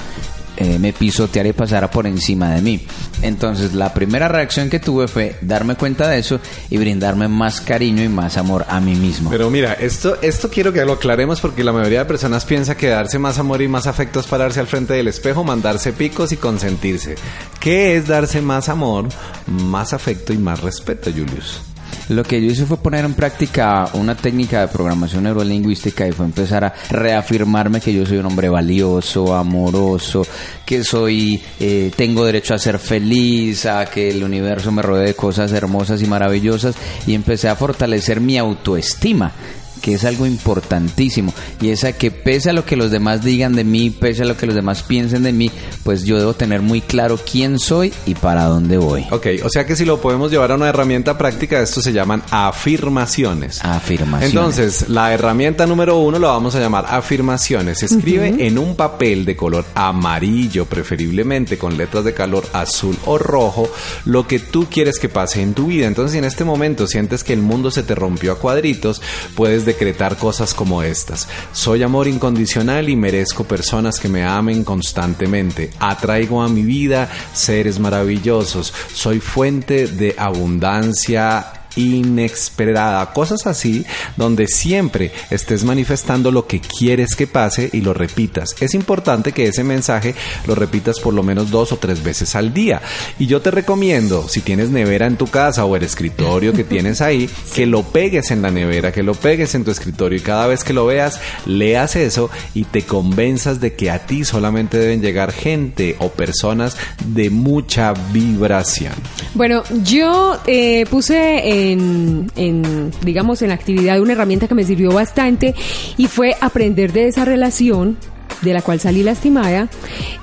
eh, 0.61 0.77
me 0.77 0.91
pisoteara 0.91 1.47
y 1.47 1.53
pasara 1.53 1.89
por 1.89 2.05
encima 2.05 2.51
de 2.51 2.61
mí. 2.61 2.85
Entonces, 3.21 3.73
la 3.73 3.93
primera 3.93 4.27
reacción 4.27 4.69
que 4.69 4.79
tuve 4.81 5.07
fue 5.07 5.37
darme 5.39 5.75
cuenta 5.75 6.09
de 6.09 6.19
eso 6.19 6.41
y 6.69 6.77
brindarme 6.77 7.29
más 7.29 7.61
cariño 7.61 8.03
y 8.03 8.09
más 8.09 8.35
amor 8.35 8.65
a 8.67 8.81
mí 8.81 8.93
mismo. 8.93 9.29
Pero 9.29 9.49
mira, 9.49 9.73
esto, 9.73 10.17
esto 10.21 10.49
quiero 10.49 10.73
que 10.73 10.83
lo 10.83 10.93
aclaremos 10.93 11.39
porque 11.39 11.63
la 11.63 11.71
mayoría 11.71 11.99
de 11.99 12.05
personas 12.05 12.43
piensa 12.43 12.75
que 12.75 12.89
darse 12.89 13.19
más 13.19 13.39
amor 13.39 13.61
y 13.61 13.69
más 13.69 13.87
afecto 13.87 14.19
es 14.19 14.27
pararse 14.27 14.59
al 14.59 14.67
frente 14.67 14.93
del 14.93 15.07
espejo, 15.07 15.45
mandarse 15.45 15.93
picos 15.93 16.33
y 16.33 16.37
consentirse. 16.37 17.15
¿Qué 17.61 17.95
es 17.95 18.07
darse 18.07 18.41
más 18.41 18.67
amor, 18.67 19.07
más 19.47 19.93
afecto 19.93 20.33
y 20.33 20.37
más 20.37 20.59
respeto, 20.59 21.09
Julius? 21.09 21.61
Lo 22.09 22.23
que 22.23 22.41
yo 22.41 22.51
hice 22.51 22.65
fue 22.65 22.77
poner 22.77 23.05
en 23.05 23.13
práctica 23.13 23.87
una 23.93 24.15
técnica 24.15 24.61
de 24.61 24.67
programación 24.67 25.23
neurolingüística 25.23 26.07
y 26.07 26.11
fue 26.11 26.25
empezar 26.25 26.65
a 26.65 26.73
reafirmarme 26.89 27.79
que 27.79 27.93
yo 27.93 28.03
soy 28.03 28.17
un 28.17 28.25
hombre 28.25 28.49
valioso, 28.49 29.35
amoroso, 29.35 30.25
que 30.65 30.83
soy, 30.83 31.39
eh, 31.59 31.91
tengo 31.95 32.25
derecho 32.25 32.55
a 32.55 32.59
ser 32.59 32.79
feliz, 32.79 33.67
a 33.67 33.85
que 33.85 34.09
el 34.09 34.23
universo 34.23 34.71
me 34.71 34.81
rodee 34.81 35.07
de 35.07 35.13
cosas 35.13 35.51
hermosas 35.51 36.01
y 36.01 36.07
maravillosas 36.07 36.75
y 37.05 37.13
empecé 37.13 37.47
a 37.47 37.55
fortalecer 37.55 38.19
mi 38.21 38.39
autoestima 38.39 39.31
que 39.79 39.93
es 39.93 40.05
algo 40.05 40.25
importantísimo 40.25 41.33
y 41.61 41.69
esa 41.69 41.93
que 41.93 42.11
pese 42.11 42.49
a 42.49 42.53
lo 42.53 42.65
que 42.65 42.75
los 42.75 42.91
demás 42.91 43.23
digan 43.23 43.55
de 43.55 43.63
mí, 43.63 43.89
pese 43.89 44.23
a 44.23 44.25
lo 44.25 44.37
que 44.37 44.45
los 44.45 44.55
demás 44.55 44.83
piensen 44.83 45.23
de 45.23 45.31
mí, 45.31 45.51
pues 45.83 46.03
yo 46.03 46.17
debo 46.17 46.33
tener 46.33 46.61
muy 46.61 46.81
claro 46.81 47.17
quién 47.17 47.59
soy 47.59 47.93
y 48.05 48.15
para 48.15 48.45
dónde 48.45 48.77
voy. 48.77 49.05
Ok, 49.11 49.27
o 49.43 49.49
sea 49.49 49.65
que 49.65 49.75
si 49.75 49.85
lo 49.85 50.01
podemos 50.01 50.31
llevar 50.31 50.51
a 50.51 50.55
una 50.55 50.69
herramienta 50.69 51.17
práctica, 51.17 51.61
esto 51.61 51.81
se 51.81 51.93
llaman 51.93 52.23
afirmaciones. 52.31 53.63
Afirmaciones. 53.63 54.29
Entonces, 54.29 54.89
la 54.89 55.13
herramienta 55.13 55.65
número 55.65 55.97
uno 55.99 56.19
lo 56.19 56.27
vamos 56.27 56.55
a 56.55 56.59
llamar 56.59 56.85
afirmaciones. 56.87 57.83
Escribe 57.83 58.35
en 58.39 58.57
un 58.57 58.75
papel 58.75 59.25
de 59.25 59.35
color 59.35 59.65
amarillo, 59.75 60.65
preferiblemente 60.65 61.57
con 61.57 61.77
letras 61.77 62.03
de 62.03 62.13
color 62.13 62.45
azul 62.53 62.97
o 63.05 63.17
rojo, 63.17 63.69
lo 64.05 64.27
que 64.27 64.39
tú 64.39 64.67
quieres 64.69 64.99
que 64.99 65.09
pase 65.09 65.41
en 65.41 65.53
tu 65.53 65.67
vida. 65.67 65.87
Entonces, 65.87 66.13
si 66.13 66.17
en 66.17 66.25
este 66.25 66.43
momento 66.43 66.87
sientes 66.87 67.23
que 67.23 67.33
el 67.33 67.41
mundo 67.41 67.71
se 67.71 67.83
te 67.83 67.95
rompió 67.95 68.31
a 68.31 68.39
cuadritos, 68.39 69.01
puedes 69.35 69.65
decretar 69.69 70.17
cosas 70.17 70.53
como 70.53 70.81
estas. 70.81 71.27
Soy 71.51 71.83
amor 71.83 72.07
incondicional 72.07 72.89
y 72.89 72.95
merezco 72.95 73.43
personas 73.43 73.99
que 73.99 74.09
me 74.09 74.23
amen 74.23 74.63
constantemente. 74.63 75.69
Atraigo 75.79 76.41
a 76.41 76.49
mi 76.49 76.63
vida 76.63 77.09
seres 77.33 77.79
maravillosos. 77.79 78.73
Soy 78.93 79.19
fuente 79.19 79.87
de 79.87 80.15
abundancia 80.17 81.58
inesperada, 81.75 83.13
cosas 83.13 83.47
así, 83.47 83.85
donde 84.17 84.47
siempre 84.47 85.11
estés 85.29 85.63
manifestando 85.63 86.31
lo 86.31 86.47
que 86.47 86.59
quieres 86.59 87.15
que 87.15 87.27
pase 87.27 87.69
y 87.73 87.81
lo 87.81 87.93
repitas. 87.93 88.55
Es 88.59 88.73
importante 88.73 89.31
que 89.31 89.47
ese 89.47 89.63
mensaje 89.63 90.15
lo 90.47 90.55
repitas 90.55 90.99
por 90.99 91.13
lo 91.13 91.23
menos 91.23 91.51
dos 91.51 91.71
o 91.71 91.77
tres 91.77 92.03
veces 92.03 92.35
al 92.35 92.53
día. 92.53 92.81
Y 93.17 93.27
yo 93.27 93.41
te 93.41 93.51
recomiendo, 93.51 94.27
si 94.27 94.41
tienes 94.41 94.69
nevera 94.69 95.07
en 95.07 95.17
tu 95.17 95.27
casa 95.27 95.65
o 95.65 95.75
el 95.75 95.83
escritorio 95.83 96.53
que 96.53 96.63
tienes 96.63 97.01
ahí, 97.01 97.29
que 97.53 97.65
lo 97.65 97.83
pegues 97.83 98.31
en 98.31 98.41
la 98.41 98.51
nevera, 98.51 98.91
que 98.91 99.03
lo 99.03 99.13
pegues 99.13 99.55
en 99.55 99.63
tu 99.63 99.71
escritorio 99.71 100.17
y 100.17 100.21
cada 100.21 100.47
vez 100.47 100.63
que 100.63 100.73
lo 100.73 100.85
veas, 100.85 101.19
leas 101.45 101.95
eso 101.95 102.29
y 102.53 102.65
te 102.65 102.83
convenzas 102.83 103.59
de 103.59 103.75
que 103.75 103.91
a 103.91 104.05
ti 104.05 104.25
solamente 104.25 104.77
deben 104.77 105.01
llegar 105.01 105.31
gente 105.31 105.95
o 105.99 106.09
personas 106.09 106.77
de 107.05 107.29
mucha 107.29 107.93
vibración. 108.11 108.93
Bueno, 109.33 109.63
yo 109.83 110.39
eh, 110.47 110.85
puse 110.89 111.58
en, 111.59 112.31
en, 112.35 112.91
digamos, 113.03 113.41
en 113.41 113.51
actividad 113.51 113.99
una 114.01 114.13
herramienta 114.13 114.47
que 114.47 114.55
me 114.55 114.63
sirvió 114.63 114.91
bastante 114.91 115.55
y 115.97 116.07
fue 116.07 116.35
aprender 116.41 116.93
de 116.93 117.07
esa 117.07 117.25
relación 117.25 117.97
de 118.41 118.53
la 118.53 118.61
cual 118.61 118.79
salí 118.79 119.03
lastimada, 119.03 119.67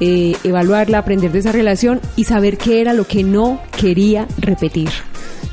eh, 0.01 0.37
evaluarla, 0.45 0.99
aprender 0.99 1.33
de 1.33 1.41
esa 1.41 1.53
relación 1.53 2.01
y 2.17 2.25
saber 2.25 2.57
qué 2.57 2.81
era 2.81 2.93
lo 2.93 3.07
que 3.07 3.23
no 3.23 3.61
quería 3.79 4.27
repetir. 4.39 4.89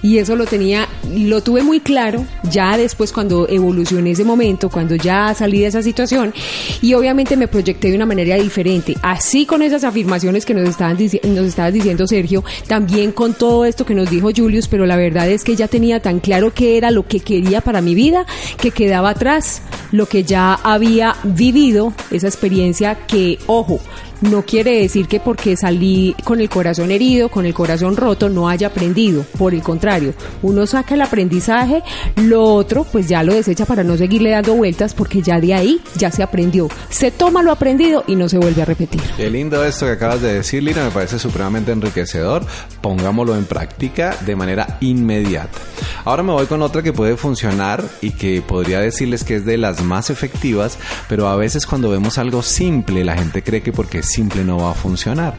Y 0.04 0.18
eso 0.18 0.36
lo 0.36 0.46
tenía, 0.46 0.88
lo 1.16 1.42
tuve 1.42 1.64
muy 1.64 1.80
claro 1.80 2.26
ya 2.52 2.78
después 2.78 3.12
cuando 3.12 3.48
evolucioné 3.48 4.12
ese 4.12 4.26
momento, 4.26 4.70
cuando 4.70 4.96
ya 4.96 5.34
salí 5.34 5.62
de 5.62 5.68
esa 5.68 5.82
situación 5.82 6.34
y 6.82 6.94
obviamente 6.94 7.38
me 7.38 7.48
proyecté 7.48 7.90
de 7.90 7.96
una 7.96 8.06
manera 8.06 8.36
diferente. 8.36 8.96
Así 9.02 9.46
con 9.46 9.62
esas 9.62 9.86
afirmaciones 9.86 10.46
que 10.46 10.54
nos 10.54 10.68
estaban 10.68 10.98
nos 10.98 11.48
estabas 11.48 11.74
diciendo 11.74 12.06
Sergio, 12.06 12.44
también 12.68 13.14
con 13.14 13.34
todo 13.34 13.66
esto 13.66 13.86
que 13.86 13.96
nos 13.96 14.10
dijo 14.10 14.30
Julius, 14.36 14.68
pero 14.68 14.86
la 14.86 14.98
verdad 14.98 15.30
es 15.30 15.44
que 15.44 15.56
ya 15.56 15.68
tenía 15.68 16.02
tan 16.02 16.20
claro 16.20 16.54
qué 16.54 16.78
era 16.78 16.92
lo 16.92 17.08
que 17.08 17.22
quería 17.22 17.62
para 17.62 17.82
mi 17.82 17.96
vida, 17.96 18.26
que 18.58 18.72
quedaba 18.72 19.12
atrás 19.12 19.62
lo 19.92 20.08
que 20.08 20.24
ya 20.24 20.54
había 20.54 21.16
vivido, 21.24 21.94
esa 22.12 22.28
experiencia 22.28 22.96
que, 23.08 23.40
ojo, 23.48 23.80
no 24.24 24.44
quiere 24.44 24.80
decir 24.80 25.08
que 25.08 25.20
porque 25.20 25.58
salí 25.58 26.16
con 26.24 26.40
el 26.40 26.50
corazón 26.50 26.92
herido, 26.92 27.30
con 27.30 27.46
el 27.46 27.54
corazón 27.54 27.98
roto, 27.98 28.30
no 28.30 28.48
haya 28.50 28.68
aprendido. 28.68 29.26
Por 29.38 29.54
el 29.54 29.62
contrario, 29.62 30.14
uno 30.42 30.66
saca 30.66 30.96
el 30.96 31.02
aprendizaje, 31.02 31.84
lo 32.16 32.44
otro 32.44 32.86
pues 32.86 33.08
ya 33.08 33.24
lo 33.24 33.34
desecha 33.34 33.66
para 33.66 33.84
no 33.84 33.98
seguirle 33.98 34.32
dando 34.32 34.56
vueltas 34.56 34.94
porque 34.94 35.22
ya 35.22 35.40
de 35.40 35.54
ahí 35.54 35.82
ya 35.98 36.10
se 36.12 36.24
aprendió. 36.24 36.70
Se 36.90 37.12
toma 37.12 37.44
lo 37.44 37.52
aprendido 37.52 38.04
y 38.08 38.16
no 38.16 38.30
se 38.30 38.38
vuelve 38.38 38.62
a 38.62 38.66
repetir. 38.66 39.02
Qué 39.18 39.30
lindo 39.30 39.64
esto 39.64 39.86
que 39.86 39.94
acabas 39.94 40.22
de 40.22 40.36
decir, 40.36 40.64
Lina, 40.64 40.86
me 40.86 40.92
parece 40.92 41.20
supremamente 41.20 41.72
enriquecedor. 41.72 42.46
Pongámoslo 42.82 43.36
en 43.36 43.46
práctica 43.46 44.16
de 44.26 44.36
manera 44.36 44.78
inmediata. 44.82 45.60
Ahora 46.06 46.24
me 46.24 46.32
voy 46.32 46.46
con 46.46 46.62
otra 46.62 46.82
que 46.82 46.94
puede 46.94 47.18
funcionar 47.18 47.84
y 48.02 48.12
que 48.12 48.42
podría 48.42 48.80
decirles 48.80 49.24
que 49.24 49.36
es 49.36 49.46
de 49.46 49.58
las 49.58 49.84
más 49.84 50.10
efectivas, 50.10 50.78
pero 51.10 51.28
a 51.28 51.36
veces 51.36 51.66
cuando 51.66 51.90
vemos 51.90 52.18
algo 52.18 52.42
simple, 52.42 53.04
la 53.04 53.16
gente 53.16 53.44
cree 53.44 53.62
que 53.62 53.72
porque 53.72 54.00
es 54.00 54.13
simple 54.14 54.44
no 54.44 54.58
va 54.58 54.72
a 54.72 54.74
funcionar. 54.76 55.36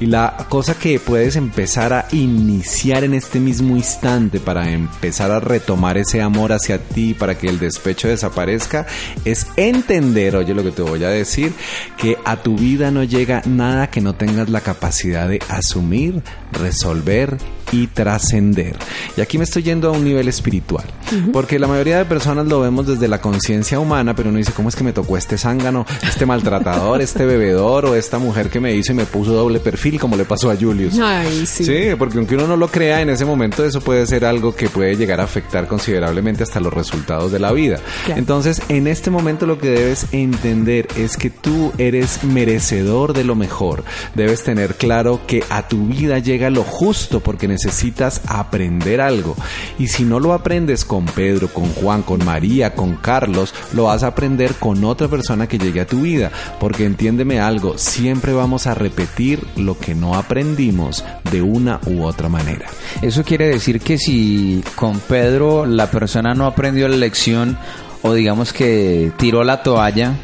Y 0.00 0.06
la 0.06 0.46
cosa 0.48 0.74
que 0.74 0.98
puedes 0.98 1.36
empezar 1.36 1.92
a 1.92 2.06
iniciar 2.12 3.04
en 3.04 3.14
este 3.14 3.40
mismo 3.40 3.76
instante 3.76 4.40
para 4.40 4.70
empezar 4.70 5.30
a 5.30 5.40
retomar 5.40 5.98
ese 5.98 6.22
amor 6.22 6.52
hacia 6.52 6.78
ti, 6.78 7.14
para 7.14 7.36
que 7.36 7.48
el 7.48 7.58
despecho 7.58 8.08
desaparezca, 8.08 8.86
es 9.24 9.46
entender, 9.56 10.36
oye 10.36 10.54
lo 10.54 10.62
que 10.62 10.72
te 10.72 10.82
voy 10.82 11.04
a 11.04 11.10
decir, 11.10 11.52
que 11.96 12.16
a 12.24 12.36
tu 12.36 12.56
vida 12.56 12.90
no 12.90 13.04
llega 13.04 13.42
nada 13.46 13.88
que 13.88 14.00
no 14.00 14.14
tengas 14.14 14.48
la 14.48 14.60
capacidad 14.60 15.28
de 15.28 15.40
asumir, 15.48 16.22
resolver 16.52 17.38
y 17.72 17.86
trascender. 17.88 18.76
Y 19.16 19.20
aquí 19.20 19.38
me 19.38 19.44
estoy 19.44 19.62
yendo 19.62 19.88
a 19.88 19.92
un 19.92 20.04
nivel 20.04 20.28
espiritual, 20.28 20.84
porque 21.32 21.58
la 21.58 21.66
mayoría 21.66 21.98
de 21.98 22.04
personas 22.04 22.46
lo 22.46 22.60
vemos 22.60 22.86
desde 22.86 23.08
la 23.08 23.20
conciencia 23.20 23.78
humana, 23.80 24.14
pero 24.14 24.30
uno 24.30 24.38
dice, 24.38 24.52
¿cómo 24.52 24.68
es 24.68 24.76
que 24.76 24.84
me 24.84 24.92
tocó 24.92 25.16
este 25.16 25.38
zángano, 25.38 25.86
este 26.02 26.26
maltratador, 26.26 27.00
este 27.00 27.24
bebedor 27.26 27.86
o 27.86 27.94
esta 27.94 28.18
mujer 28.18 28.50
que 28.50 28.60
me 28.60 28.74
hizo 28.74 28.92
y 28.92 28.96
me 28.96 29.06
puso 29.06 29.32
doble 29.32 29.60
perfil 29.60 30.00
como 30.00 30.16
le 30.16 30.24
pasó 30.24 30.50
a 30.50 30.56
Julius? 30.56 30.98
Ay, 30.98 31.46
sí. 31.46 31.64
Sí, 31.64 31.82
porque 31.98 32.18
aunque 32.18 32.34
uno 32.34 32.46
no 32.46 32.56
lo 32.56 32.68
crea 32.68 33.00
en 33.00 33.10
ese 33.10 33.24
momento, 33.24 33.64
eso 33.64 33.80
puede 33.80 34.06
ser 34.06 34.24
algo 34.24 34.54
que 34.54 34.68
puede 34.68 34.96
llegar 34.96 35.20
a 35.20 35.24
afectar 35.24 35.66
considerablemente 35.66 36.42
hasta 36.42 36.60
los 36.60 36.72
resultados 36.72 37.32
de 37.32 37.38
la 37.38 37.52
vida. 37.52 37.78
Claro. 38.04 38.18
Entonces, 38.18 38.62
en 38.68 38.86
este 38.86 39.10
momento 39.10 39.46
lo 39.46 39.58
que 39.58 39.70
debes 39.70 40.06
entender 40.12 40.88
es 40.96 41.16
que 41.16 41.30
tú 41.30 41.72
eres 41.78 42.24
merecedor 42.24 43.12
de 43.12 43.24
lo 43.24 43.34
mejor. 43.34 43.84
Debes 44.14 44.42
tener 44.44 44.74
claro 44.76 45.20
que 45.26 45.44
a 45.50 45.68
tu 45.68 45.86
vida 45.86 46.18
llega 46.18 46.50
lo 46.50 46.62
justo 46.62 47.20
porque 47.20 47.48
necesitas 47.54 48.20
aprender 48.26 49.00
algo. 49.00 49.36
Y 49.78 49.88
si 49.88 50.04
no 50.04 50.20
lo 50.20 50.32
aprendes 50.32 50.84
con 50.84 51.06
Pedro, 51.06 51.48
con 51.48 51.66
Juan, 51.74 52.02
con 52.02 52.24
María, 52.24 52.74
con 52.74 52.96
Carlos, 52.96 53.54
lo 53.72 53.84
vas 53.84 54.02
a 54.02 54.08
aprender 54.08 54.54
con 54.54 54.84
otra 54.84 55.08
persona 55.08 55.46
que 55.46 55.58
llegue 55.58 55.80
a 55.80 55.86
tu 55.86 56.02
vida. 56.02 56.30
Porque 56.58 56.84
entiéndeme 56.84 57.40
algo, 57.40 57.78
siempre 57.78 58.32
vamos 58.32 58.66
a 58.66 58.74
repetir 58.74 59.46
lo 59.56 59.78
que 59.78 59.94
no 59.94 60.14
aprendimos 60.14 61.04
de 61.30 61.42
una 61.42 61.80
u 61.86 62.02
otra 62.02 62.28
manera. 62.28 62.66
Eso 63.02 63.22
quiere 63.22 63.48
decir 63.48 63.80
que 63.80 63.98
si 63.98 64.62
con 64.74 64.98
Pedro 65.00 65.66
la 65.66 65.90
persona 65.90 66.34
no 66.34 66.46
aprendió 66.46 66.88
la 66.88 66.96
lección 66.96 67.56
o 68.02 68.12
digamos 68.12 68.52
que 68.52 69.12
tiró 69.16 69.44
la 69.44 69.62
toalla, 69.62 70.14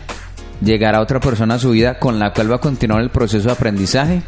llegará 0.61 1.01
otra 1.01 1.21
persona 1.21 1.55
a 1.55 1.59
su 1.59 1.71
vida 1.71 1.99
con 1.99 2.19
la 2.19 2.33
cual 2.33 2.51
va 2.51 2.57
a 2.57 2.61
continuar 2.61 3.01
el 3.03 3.11
proceso 3.11 3.47
de 3.47 3.53
aprendizaje. 3.53 4.23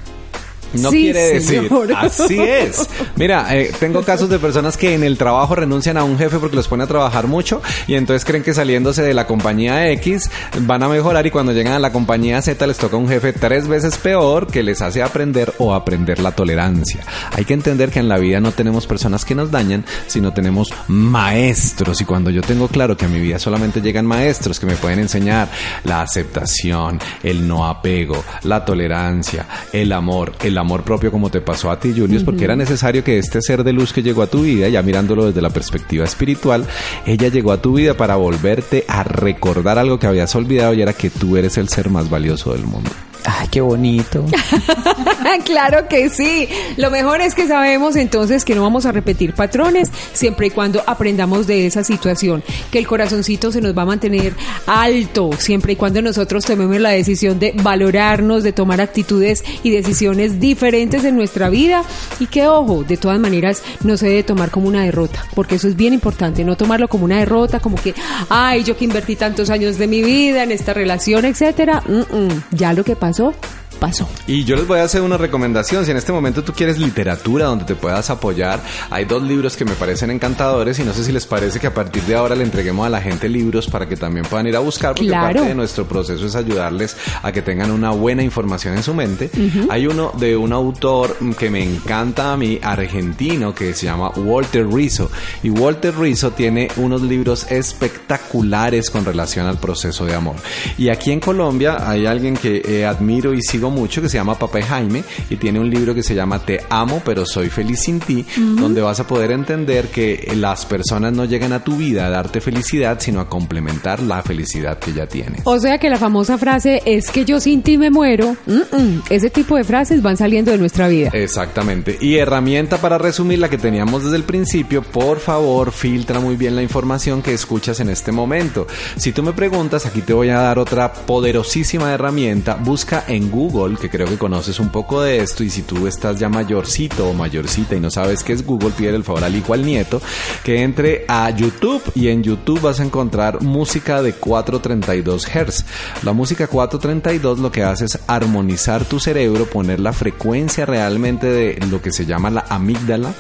No 0.74 0.90
Sí, 0.90 1.02
quiere 1.02 1.20
decir, 1.34 1.62
señor. 1.68 1.92
así 1.96 2.38
es. 2.40 2.88
Mira, 3.16 3.54
eh, 3.56 3.72
tengo 3.78 4.02
casos 4.02 4.28
de 4.28 4.38
personas 4.38 4.76
que 4.76 4.94
en 4.94 5.04
el 5.04 5.18
trabajo 5.18 5.54
renuncian 5.54 5.96
a 5.96 6.04
un 6.04 6.18
jefe 6.18 6.38
porque 6.38 6.56
los 6.56 6.68
pone 6.68 6.84
a 6.84 6.86
trabajar 6.86 7.26
mucho 7.26 7.60
y 7.86 7.94
entonces 7.94 8.24
creen 8.24 8.42
que 8.42 8.54
saliéndose 8.54 9.02
de 9.02 9.14
la 9.14 9.26
compañía 9.26 9.90
X 9.92 10.30
van 10.60 10.82
a 10.82 10.88
mejorar 10.88 11.26
y 11.26 11.30
cuando 11.30 11.52
llegan 11.52 11.74
a 11.74 11.78
la 11.78 11.92
compañía 11.92 12.40
Z 12.42 12.66
les 12.66 12.78
toca 12.78 12.96
un 12.96 13.08
jefe 13.08 13.32
tres 13.32 13.68
veces 13.68 13.98
peor 13.98 14.46
que 14.46 14.62
les 14.62 14.80
hace 14.82 15.02
aprender 15.02 15.52
o 15.58 15.74
aprender 15.74 16.20
la 16.20 16.32
tolerancia. 16.32 17.00
Hay 17.32 17.44
que 17.44 17.54
entender 17.54 17.90
que 17.90 17.98
en 17.98 18.08
la 18.08 18.18
vida 18.18 18.40
no 18.40 18.52
tenemos 18.52 18.86
personas 18.86 19.24
que 19.24 19.34
nos 19.34 19.50
dañan, 19.50 19.84
sino 20.06 20.32
tenemos 20.32 20.72
maestros 20.88 22.00
y 22.00 22.04
cuando 22.04 22.30
yo 22.30 22.42
tengo 22.42 22.68
claro 22.68 22.96
que 22.96 23.04
a 23.04 23.08
mi 23.08 23.20
vida 23.20 23.38
solamente 23.38 23.80
llegan 23.80 24.06
maestros 24.06 24.58
que 24.58 24.66
me 24.66 24.74
pueden 24.76 24.98
enseñar 25.00 25.48
la 25.84 26.02
aceptación, 26.02 26.98
el 27.22 27.46
no 27.46 27.66
apego, 27.66 28.22
la 28.44 28.64
tolerancia, 28.64 29.46
el 29.72 29.92
amor, 29.92 30.32
el 30.42 30.58
amor 30.62 30.82
propio 30.82 31.10
como 31.10 31.30
te 31.30 31.40
pasó 31.40 31.70
a 31.70 31.78
ti, 31.78 31.92
Julius, 31.96 32.24
porque 32.24 32.44
era 32.44 32.56
necesario 32.56 33.04
que 33.04 33.18
este 33.18 33.40
ser 33.42 33.62
de 33.64 33.72
luz 33.72 33.92
que 33.92 34.02
llegó 34.02 34.22
a 34.22 34.26
tu 34.26 34.42
vida, 34.42 34.68
ya 34.68 34.82
mirándolo 34.82 35.26
desde 35.26 35.42
la 35.42 35.50
perspectiva 35.50 36.04
espiritual, 36.04 36.66
ella 37.06 37.28
llegó 37.28 37.52
a 37.52 37.60
tu 37.60 37.74
vida 37.74 37.94
para 37.94 38.16
volverte 38.16 38.84
a 38.88 39.02
recordar 39.02 39.78
algo 39.78 39.98
que 39.98 40.06
habías 40.06 40.34
olvidado 40.34 40.74
y 40.74 40.82
era 40.82 40.92
que 40.92 41.10
tú 41.10 41.36
eres 41.36 41.58
el 41.58 41.68
ser 41.68 41.90
más 41.90 42.08
valioso 42.08 42.52
del 42.52 42.64
mundo. 42.64 42.90
Ay, 43.24 43.48
qué 43.50 43.60
bonito. 43.60 44.24
claro 45.44 45.88
que 45.88 46.08
sí. 46.08 46.48
Lo 46.76 46.90
mejor 46.90 47.20
es 47.20 47.34
que 47.34 47.46
sabemos 47.46 47.96
entonces 47.96 48.44
que 48.44 48.54
no 48.54 48.62
vamos 48.62 48.86
a 48.86 48.92
repetir 48.92 49.34
patrones 49.34 49.90
siempre 50.12 50.48
y 50.48 50.50
cuando 50.50 50.82
aprendamos 50.86 51.46
de 51.46 51.66
esa 51.66 51.84
situación. 51.84 52.42
Que 52.70 52.78
el 52.78 52.86
corazoncito 52.86 53.52
se 53.52 53.60
nos 53.60 53.76
va 53.76 53.82
a 53.82 53.86
mantener 53.86 54.34
alto 54.66 55.30
siempre 55.38 55.74
y 55.74 55.76
cuando 55.76 56.02
nosotros 56.02 56.44
tomemos 56.44 56.80
la 56.80 56.90
decisión 56.90 57.38
de 57.38 57.52
valorarnos, 57.62 58.42
de 58.42 58.52
tomar 58.52 58.80
actitudes 58.80 59.44
y 59.62 59.70
decisiones 59.70 60.40
diferentes 60.40 61.04
en 61.04 61.16
nuestra 61.16 61.48
vida. 61.48 61.84
Y 62.20 62.26
que, 62.26 62.46
ojo, 62.46 62.84
de 62.84 62.96
todas 62.96 63.18
maneras 63.18 63.62
no 63.84 63.96
se 63.96 64.08
debe 64.08 64.22
tomar 64.22 64.50
como 64.50 64.68
una 64.68 64.84
derrota, 64.84 65.24
porque 65.34 65.56
eso 65.56 65.68
es 65.68 65.76
bien 65.76 65.92
importante, 65.92 66.44
no 66.44 66.56
tomarlo 66.56 66.88
como 66.88 67.04
una 67.04 67.18
derrota, 67.18 67.60
como 67.60 67.76
que, 67.76 67.94
ay, 68.28 68.64
yo 68.64 68.76
que 68.76 68.84
invertí 68.84 69.16
tantos 69.16 69.50
años 69.50 69.78
de 69.78 69.86
mi 69.86 70.02
vida 70.02 70.42
en 70.42 70.52
esta 70.52 70.72
relación, 70.72 71.24
etcétera. 71.24 71.82
Mm, 71.86 72.16
mm. 72.16 72.44
Ya 72.52 72.72
lo 72.72 72.84
que 72.84 72.96
pasó, 72.96 73.34
pasó. 73.82 74.08
Y 74.28 74.44
yo 74.44 74.54
les 74.54 74.68
voy 74.68 74.78
a 74.78 74.84
hacer 74.84 75.02
una 75.02 75.16
recomendación. 75.16 75.84
Si 75.84 75.90
en 75.90 75.96
este 75.96 76.12
momento 76.12 76.44
tú 76.44 76.52
quieres 76.52 76.78
literatura 76.78 77.46
donde 77.46 77.64
te 77.64 77.74
puedas 77.74 78.10
apoyar, 78.10 78.62
hay 78.90 79.06
dos 79.06 79.20
libros 79.24 79.56
que 79.56 79.64
me 79.64 79.72
parecen 79.72 80.12
encantadores 80.12 80.78
y 80.78 80.84
no 80.84 80.94
sé 80.94 81.02
si 81.02 81.10
les 81.10 81.26
parece 81.26 81.58
que 81.58 81.66
a 81.66 81.74
partir 81.74 82.04
de 82.04 82.14
ahora 82.14 82.36
le 82.36 82.44
entreguemos 82.44 82.86
a 82.86 82.88
la 82.90 83.00
gente 83.00 83.28
libros 83.28 83.66
para 83.66 83.88
que 83.88 83.96
también 83.96 84.24
puedan 84.24 84.46
ir 84.46 84.54
a 84.54 84.60
buscar, 84.60 84.94
porque 84.94 85.08
Claro. 85.08 85.32
parte 85.34 85.48
de 85.48 85.54
nuestro 85.56 85.84
proceso 85.86 86.24
es 86.26 86.36
ayudarles 86.36 86.96
a 87.24 87.32
que 87.32 87.42
tengan 87.42 87.72
una 87.72 87.90
buena 87.90 88.22
información 88.22 88.76
en 88.76 88.84
su 88.84 88.94
mente. 88.94 89.30
Hay 89.68 89.88
uno 89.88 90.12
de 90.16 90.36
un 90.36 90.52
autor 90.52 91.16
que 91.36 91.50
me 91.50 91.64
encanta 91.64 92.32
a 92.32 92.36
mí, 92.36 92.60
argentino, 92.62 93.52
que 93.52 93.74
se 93.74 93.86
llama 93.86 94.10
Walter 94.10 94.64
Rizzo. 94.72 95.10
Y 95.42 95.50
Walter 95.50 95.98
Rizzo 95.98 96.30
tiene 96.30 96.68
unos 96.76 97.02
libros 97.02 97.46
espectaculares 97.50 98.90
con 98.90 99.04
relación 99.04 99.46
al 99.46 99.58
proceso 99.58 100.04
de 100.06 100.14
amor. 100.14 100.36
Y 100.78 100.88
aquí 100.88 101.10
en 101.10 101.18
Colombia 101.18 101.78
hay 101.84 102.06
alguien 102.06 102.36
que 102.36 102.62
eh, 102.64 102.86
admiro 102.86 103.34
y 103.34 103.42
sigo 103.42 103.71
mucho 103.72 104.00
que 104.00 104.08
se 104.08 104.18
llama 104.18 104.38
Papá 104.38 104.62
Jaime 104.62 105.02
y 105.30 105.36
tiene 105.36 105.58
un 105.58 105.68
libro 105.68 105.94
que 105.94 106.02
se 106.02 106.14
llama 106.14 106.38
Te 106.38 106.60
amo 106.68 107.02
pero 107.04 107.26
soy 107.26 107.48
feliz 107.48 107.80
sin 107.80 108.00
ti, 108.00 108.24
donde 108.36 108.80
vas 108.80 109.00
a 109.00 109.06
poder 109.06 109.30
entender 109.30 109.88
que 109.88 110.32
las 110.36 110.66
personas 110.66 111.12
no 111.12 111.24
llegan 111.24 111.52
a 111.52 111.64
tu 111.64 111.76
vida 111.76 112.06
a 112.06 112.10
darte 112.10 112.40
felicidad, 112.40 112.98
sino 113.00 113.20
a 113.20 113.28
complementar 113.28 114.00
la 114.00 114.22
felicidad 114.22 114.78
que 114.78 114.92
ya 114.92 115.06
tienes. 115.06 115.42
O 115.44 115.58
sea 115.58 115.78
que 115.78 115.90
la 115.90 115.98
famosa 115.98 116.38
frase 116.38 116.82
es 116.84 117.10
que 117.10 117.24
yo 117.24 117.40
sin 117.40 117.62
ti 117.62 117.78
me 117.78 117.90
muero. 117.90 118.36
Mm, 118.46 118.76
mm. 118.76 119.02
Ese 119.10 119.30
tipo 119.30 119.56
de 119.56 119.64
frases 119.64 120.02
van 120.02 120.16
saliendo 120.16 120.50
de 120.50 120.58
nuestra 120.58 120.88
vida. 120.88 121.10
Exactamente. 121.12 121.96
Y 122.00 122.16
herramienta 122.16 122.78
para 122.78 122.98
resumir 122.98 123.38
la 123.38 123.48
que 123.48 123.58
teníamos 123.58 124.04
desde 124.04 124.16
el 124.16 124.24
principio, 124.24 124.82
por 124.82 125.18
favor, 125.18 125.72
filtra 125.72 126.20
muy 126.20 126.36
bien 126.36 126.56
la 126.56 126.62
información 126.62 127.22
que 127.22 127.32
escuchas 127.32 127.80
en 127.80 127.88
este 127.88 128.12
momento. 128.12 128.66
Si 128.96 129.12
tú 129.12 129.22
me 129.22 129.32
preguntas, 129.32 129.86
aquí 129.86 130.02
te 130.02 130.12
voy 130.12 130.28
a 130.30 130.38
dar 130.38 130.58
otra 130.58 130.92
poderosísima 130.92 131.92
herramienta. 131.92 132.56
Busca 132.56 133.04
en 133.08 133.30
Google, 133.30 133.61
que 133.78 133.88
creo 133.88 134.06
que 134.06 134.18
conoces 134.18 134.58
un 134.60 134.70
poco 134.70 135.02
de 135.02 135.18
esto, 135.18 135.44
y 135.44 135.50
si 135.50 135.62
tú 135.62 135.86
estás 135.86 136.18
ya 136.18 136.28
mayorcito 136.28 137.08
o 137.08 137.14
mayorcita 137.14 137.76
y 137.76 137.80
no 137.80 137.90
sabes 137.90 138.22
qué 138.22 138.32
es 138.32 138.44
Google, 138.44 138.72
pide 138.76 138.90
el 138.90 139.04
favor 139.04 139.24
al 139.24 139.36
hijo 139.36 139.54
al 139.54 139.64
nieto 139.64 140.00
que 140.44 140.62
entre 140.62 141.04
a 141.08 141.30
YouTube 141.30 141.82
y 141.94 142.08
en 142.08 142.22
YouTube 142.22 142.60
vas 142.60 142.80
a 142.80 142.84
encontrar 142.84 143.42
música 143.42 144.02
de 144.02 144.12
432 144.12 145.26
Hz. 145.26 145.64
La 146.02 146.12
música 146.12 146.46
432 146.46 147.38
lo 147.38 147.52
que 147.52 147.62
hace 147.62 147.84
es 147.84 147.98
armonizar 148.06 148.84
tu 148.84 148.98
cerebro, 148.98 149.46
poner 149.46 149.80
la 149.80 149.92
frecuencia 149.92 150.66
realmente 150.66 151.26
de 151.28 151.66
lo 151.70 151.80
que 151.80 151.92
se 151.92 152.06
llama 152.06 152.30
la 152.30 152.44
amígdala 152.48 153.14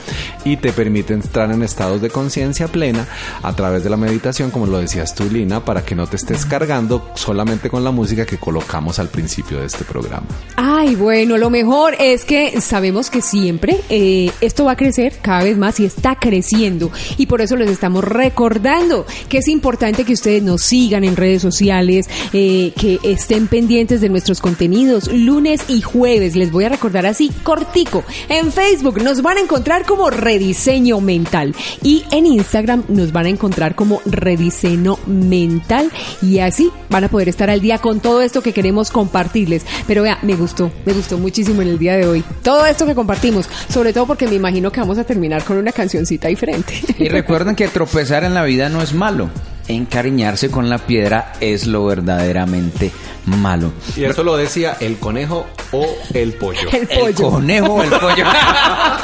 y 0.44 0.56
te 0.56 0.72
permite 0.72 1.14
entrar 1.14 1.50
en 1.52 1.62
estados 1.62 2.00
de 2.00 2.10
conciencia 2.10 2.68
plena 2.68 3.06
a 3.42 3.54
través 3.54 3.84
de 3.84 3.90
la 3.90 3.96
meditación, 3.96 4.50
como 4.50 4.66
lo 4.66 4.78
decías 4.78 5.14
tú, 5.14 5.24
Lina, 5.30 5.64
para 5.64 5.84
que 5.84 5.94
no 5.94 6.06
te 6.06 6.16
estés 6.16 6.46
cargando 6.46 7.10
solamente 7.14 7.70
con 7.70 7.84
la 7.84 7.90
música 7.90 8.26
que 8.26 8.38
colocamos 8.38 8.98
al 8.98 9.08
principio 9.08 9.60
de 9.60 9.66
este 9.66 9.84
programa. 9.84 10.21
Ay, 10.56 10.96
bueno, 10.96 11.38
lo 11.38 11.48
mejor 11.48 11.96
es 11.98 12.24
que 12.24 12.60
sabemos 12.60 13.08
que 13.08 13.22
siempre 13.22 13.80
eh, 13.88 14.30
esto 14.40 14.64
va 14.64 14.72
a 14.72 14.76
crecer 14.76 15.14
cada 15.22 15.44
vez 15.44 15.56
más 15.56 15.80
y 15.80 15.86
está 15.86 16.16
creciendo. 16.16 16.90
Y 17.16 17.26
por 17.26 17.40
eso 17.40 17.56
les 17.56 17.70
estamos 17.70 18.04
recordando 18.04 19.06
que 19.28 19.38
es 19.38 19.48
importante 19.48 20.04
que 20.04 20.12
ustedes 20.12 20.42
nos 20.42 20.62
sigan 20.62 21.04
en 21.04 21.16
redes 21.16 21.40
sociales, 21.40 22.08
eh, 22.32 22.72
que 22.78 22.98
estén 23.02 23.46
pendientes 23.46 24.00
de 24.02 24.10
nuestros 24.10 24.40
contenidos 24.40 25.10
lunes 25.10 25.62
y 25.68 25.80
jueves. 25.80 26.36
Les 26.36 26.52
voy 26.52 26.64
a 26.64 26.68
recordar 26.68 27.06
así 27.06 27.30
cortico. 27.42 28.04
En 28.28 28.52
Facebook 28.52 29.02
nos 29.02 29.22
van 29.22 29.38
a 29.38 29.40
encontrar 29.40 29.86
como 29.86 30.10
Rediseño 30.10 31.00
Mental. 31.00 31.54
Y 31.82 32.04
en 32.10 32.26
Instagram 32.26 32.84
nos 32.88 33.12
van 33.12 33.26
a 33.26 33.30
encontrar 33.30 33.74
como 33.74 34.02
Rediseño 34.04 34.98
Mental 35.06 35.90
y 36.20 36.40
así 36.40 36.70
van 36.90 37.04
a 37.04 37.08
poder 37.08 37.30
estar 37.30 37.48
al 37.48 37.60
día 37.60 37.78
con 37.78 38.00
todo 38.00 38.20
esto 38.20 38.42
que 38.42 38.52
queremos 38.52 38.90
compartirles. 38.90 39.64
Pero 39.86 40.02
vea, 40.12 40.18
me 40.22 40.34
gustó, 40.36 40.70
me 40.84 40.92
gustó 40.92 41.18
muchísimo 41.18 41.62
en 41.62 41.68
el 41.68 41.78
día 41.78 41.96
de 41.96 42.06
hoy. 42.06 42.24
Todo 42.42 42.66
esto 42.66 42.86
que 42.86 42.94
compartimos, 42.94 43.48
sobre 43.68 43.92
todo 43.92 44.06
porque 44.06 44.26
me 44.26 44.34
imagino 44.34 44.70
que 44.70 44.80
vamos 44.80 44.98
a 44.98 45.04
terminar 45.04 45.44
con 45.44 45.56
una 45.56 45.72
cancioncita 45.72 46.28
diferente. 46.28 46.74
Y 46.98 47.08
recuerden 47.08 47.54
que 47.56 47.68
tropezar 47.68 48.24
en 48.24 48.34
la 48.34 48.44
vida 48.44 48.68
no 48.68 48.82
es 48.82 48.92
malo. 48.92 49.30
Encariñarse 49.68 50.50
con 50.50 50.68
la 50.68 50.78
piedra 50.78 51.34
es 51.40 51.68
lo 51.68 51.86
verdaderamente 51.86 52.90
malo. 53.26 53.72
Y 53.96 54.02
eso 54.04 54.24
lo 54.24 54.36
decía 54.36 54.76
el 54.80 54.98
conejo 54.98 55.46
o 55.70 55.86
el 56.12 56.32
pollo. 56.32 56.68
El 56.72 56.80
El 56.80 57.14
pollo. 57.14 57.30
conejo 57.30 57.74
o 57.74 57.82
el 57.84 57.90
pollo. 57.90 58.24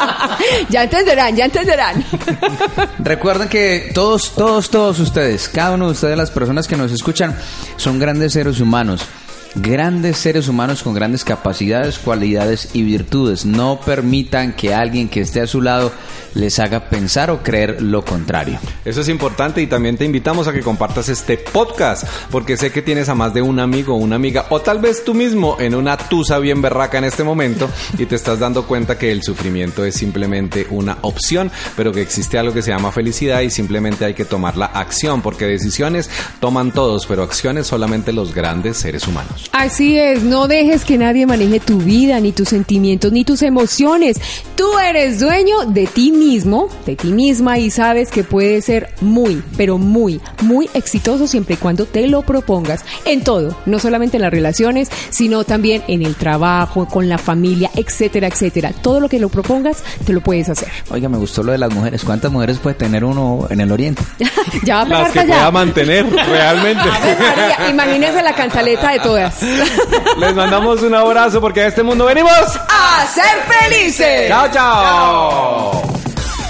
ya 0.69 0.83
entenderán, 0.83 1.37
ya 1.37 1.45
entenderán. 1.45 2.05
Recuerden 2.99 3.49
que 3.49 3.93
todos, 3.95 4.33
todos, 4.35 4.69
todos 4.69 4.99
ustedes, 4.99 5.49
cada 5.49 5.77
uno 5.77 5.87
de 5.87 5.93
ustedes, 5.93 6.17
las 6.17 6.33
personas 6.33 6.67
que 6.67 6.77
nos 6.77 6.91
escuchan, 6.91 7.37
son 7.77 8.01
grandes 8.01 8.33
seres 8.33 8.61
humanos. 8.61 9.07
Grandes 9.55 10.19
seres 10.19 10.47
humanos 10.49 10.83
con 10.83 10.95
grandes 10.95 11.25
capacidades, 11.25 11.99
cualidades 11.99 12.71
y 12.75 12.83
virtudes. 12.83 13.45
No 13.45 13.81
permitan 13.81 14.53
que 14.53 14.75
alguien 14.75 15.09
que 15.09 15.21
esté 15.21 15.41
a 15.41 15.47
su 15.47 15.63
lado 15.63 15.91
les 16.35 16.59
haga 16.59 16.89
pensar 16.89 17.31
o 17.31 17.43
creer 17.43 17.83
lo 17.83 18.05
contrario. 18.05 18.59
Eso 18.85 19.01
es 19.01 19.09
importante 19.09 19.61
y 19.61 19.67
también 19.67 19.97
te 19.97 20.05
invitamos 20.05 20.47
a 20.47 20.53
que 20.53 20.61
compartas 20.61 21.09
este 21.09 21.39
podcast 21.39 22.05
porque 22.31 22.57
sé 22.57 22.71
que 22.71 22.83
tienes 22.83 23.09
a 23.09 23.15
más 23.15 23.35
de 23.35 23.43
un 23.43 23.59
amigo 23.59 23.95
o 23.95 23.99
una 23.99 24.17
amiga 24.17 24.47
o 24.51 24.61
tal 24.61 24.79
vez 24.79 25.05
tú 25.05 25.15
mismo 25.15 25.57
en 25.59 25.75
una 25.75 25.97
tusa 25.97 26.39
bien 26.39 26.63
berraca 26.63 26.99
en 26.99 27.05
este 27.05 27.25
momento 27.25 27.69
y 27.97 28.07
te 28.07 28.15
estás 28.15 28.39
dando 28.39 28.67
cuenta 28.67 28.99
que 28.99 29.11
el 29.11 29.23
sufrimiento 29.23 29.85
es 29.85 29.95
simplemente 29.95 30.67
una 30.71 30.99
opción, 31.03 31.51
pero 31.77 31.93
que 31.93 32.03
existe 32.03 32.39
algo 32.39 32.53
que 32.53 32.63
se 32.63 32.71
llama 32.71 32.93
felicidad 32.93 33.41
y 33.41 33.51
simplemente 33.51 34.05
hay 34.05 34.15
que 34.15 34.25
tomar 34.25 34.57
la 34.57 34.67
acción 34.67 35.23
porque 35.23 35.47
decisiones 35.47 36.11
toman 36.41 36.73
todos, 36.73 37.07
pero 37.07 37.23
acciones 37.23 37.67
solamente 37.67 38.13
los 38.13 38.35
grandes 38.35 38.77
seres 38.77 39.07
humanos. 39.07 39.38
Así 39.53 39.99
es, 39.99 40.23
no 40.23 40.47
dejes 40.47 40.85
que 40.85 40.99
nadie 40.99 41.27
maneje 41.27 41.61
tu 41.61 41.79
vida, 41.79 42.21
ni 42.21 42.33
tus 42.33 42.49
sentimientos, 42.49 43.13
ni 43.13 43.25
tus 43.25 43.43
emociones. 43.43 44.21
Tú 44.55 44.79
eres 44.79 45.21
dueño 45.21 45.65
de 45.67 45.87
ti 45.87 46.13
mismo, 46.13 46.69
de 46.87 46.97
ti 46.97 47.09
misma 47.13 47.59
y 47.59 47.71
sabes 47.71 48.11
que 48.11 48.25
puedes 48.25 48.67
ser 48.67 48.91
muy, 49.01 49.43
pero 49.57 49.79
muy, 49.79 50.21
muy 50.43 50.69
exitoso 50.75 51.27
siempre 51.27 51.55
y 51.55 51.59
cuando 51.59 51.87
te 51.87 52.07
lo 52.07 52.23
propongas 52.23 52.85
en 53.05 53.23
todo, 53.23 53.57
no 53.67 53.79
solamente 53.79 54.17
en 54.17 54.23
las 54.23 54.31
relaciones, 54.31 54.91
sino 55.11 55.45
también 55.45 55.83
en 55.89 56.03
el 56.03 56.15
trabajo, 56.15 56.87
con 56.87 57.09
la 57.09 57.19
familia, 57.19 57.71
etcétera, 57.75 58.29
etcétera. 58.29 58.73
Todo 58.73 59.01
lo 59.01 59.09
que 59.09 59.19
lo 59.19 59.29
propongas, 59.29 59.83
te 60.05 60.13
lo 60.13 60.21
puedes 60.21 60.49
hacer. 60.49 60.69
Oiga, 60.91 61.09
me 61.09 61.19
gustó 61.19 61.43
lo 61.43 61.53
de 61.53 61.59
las 61.59 61.73
mujeres. 61.73 62.05
¿Cuántas 62.05 62.31
mujeres 62.31 62.59
puede 62.59 62.77
tener 62.77 63.05
uno 63.05 63.47
en 63.51 63.61
el 63.61 63.73
oriente? 63.73 64.03
ya 64.65 64.77
va 64.77 64.83
a 64.83 65.03
Las 65.03 65.13
que 65.13 65.23
pueda 65.23 65.51
mantener 65.51 66.07
realmente. 66.29 66.85
Imagínense 67.71 68.23
la 68.23 68.35
cantaleta 68.35 68.93
de 68.93 68.99
todas. 69.01 69.28
Les 70.19 70.35
mandamos 70.35 70.83
un 70.83 70.95
abrazo 70.95 71.41
porque 71.41 71.63
a 71.63 71.67
este 71.69 71.83
mundo 71.83 72.05
venimos. 72.05 72.33
¡A 72.69 73.07
ser 73.07 73.43
felices! 73.49 74.29
Chao, 74.29 74.51
chao. 74.51 75.99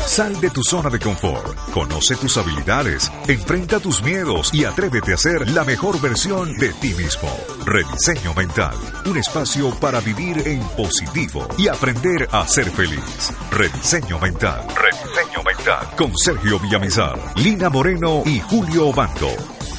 Sal 0.09 0.41
de 0.41 0.49
tu 0.49 0.64
zona 0.64 0.88
de 0.88 0.99
confort, 0.99 1.55
conoce 1.71 2.17
tus 2.17 2.38
habilidades, 2.38 3.12
enfrenta 3.29 3.79
tus 3.79 4.03
miedos 4.03 4.53
y 4.55 4.64
atrévete 4.64 5.12
a 5.12 5.19
ser 5.19 5.49
la 5.51 5.64
mejor 5.64 6.01
versión 6.01 6.57
de 6.57 6.73
ti 6.73 6.95
mismo. 6.95 7.29
Rediseño 7.67 8.33
Mental, 8.33 8.75
un 9.05 9.19
espacio 9.19 9.71
para 9.79 10.01
vivir 10.01 10.49
en 10.49 10.61
positivo 10.71 11.47
y 11.59 11.69
aprender 11.69 12.27
a 12.33 12.49
ser 12.49 12.71
feliz. 12.71 13.33
Rediseño 13.51 14.19
Mental, 14.19 14.67
Rediseño 14.75 15.43
Mental, 15.45 15.87
con 15.95 16.17
Sergio 16.17 16.59
Villamizar, 16.59 17.19
Lina 17.37 17.69
Moreno 17.69 18.23
y 18.25 18.41
Julio 18.41 18.88
Obando. 18.88 19.29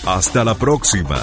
Hasta 0.06 0.44
la 0.44 0.54
próxima. 0.54 1.18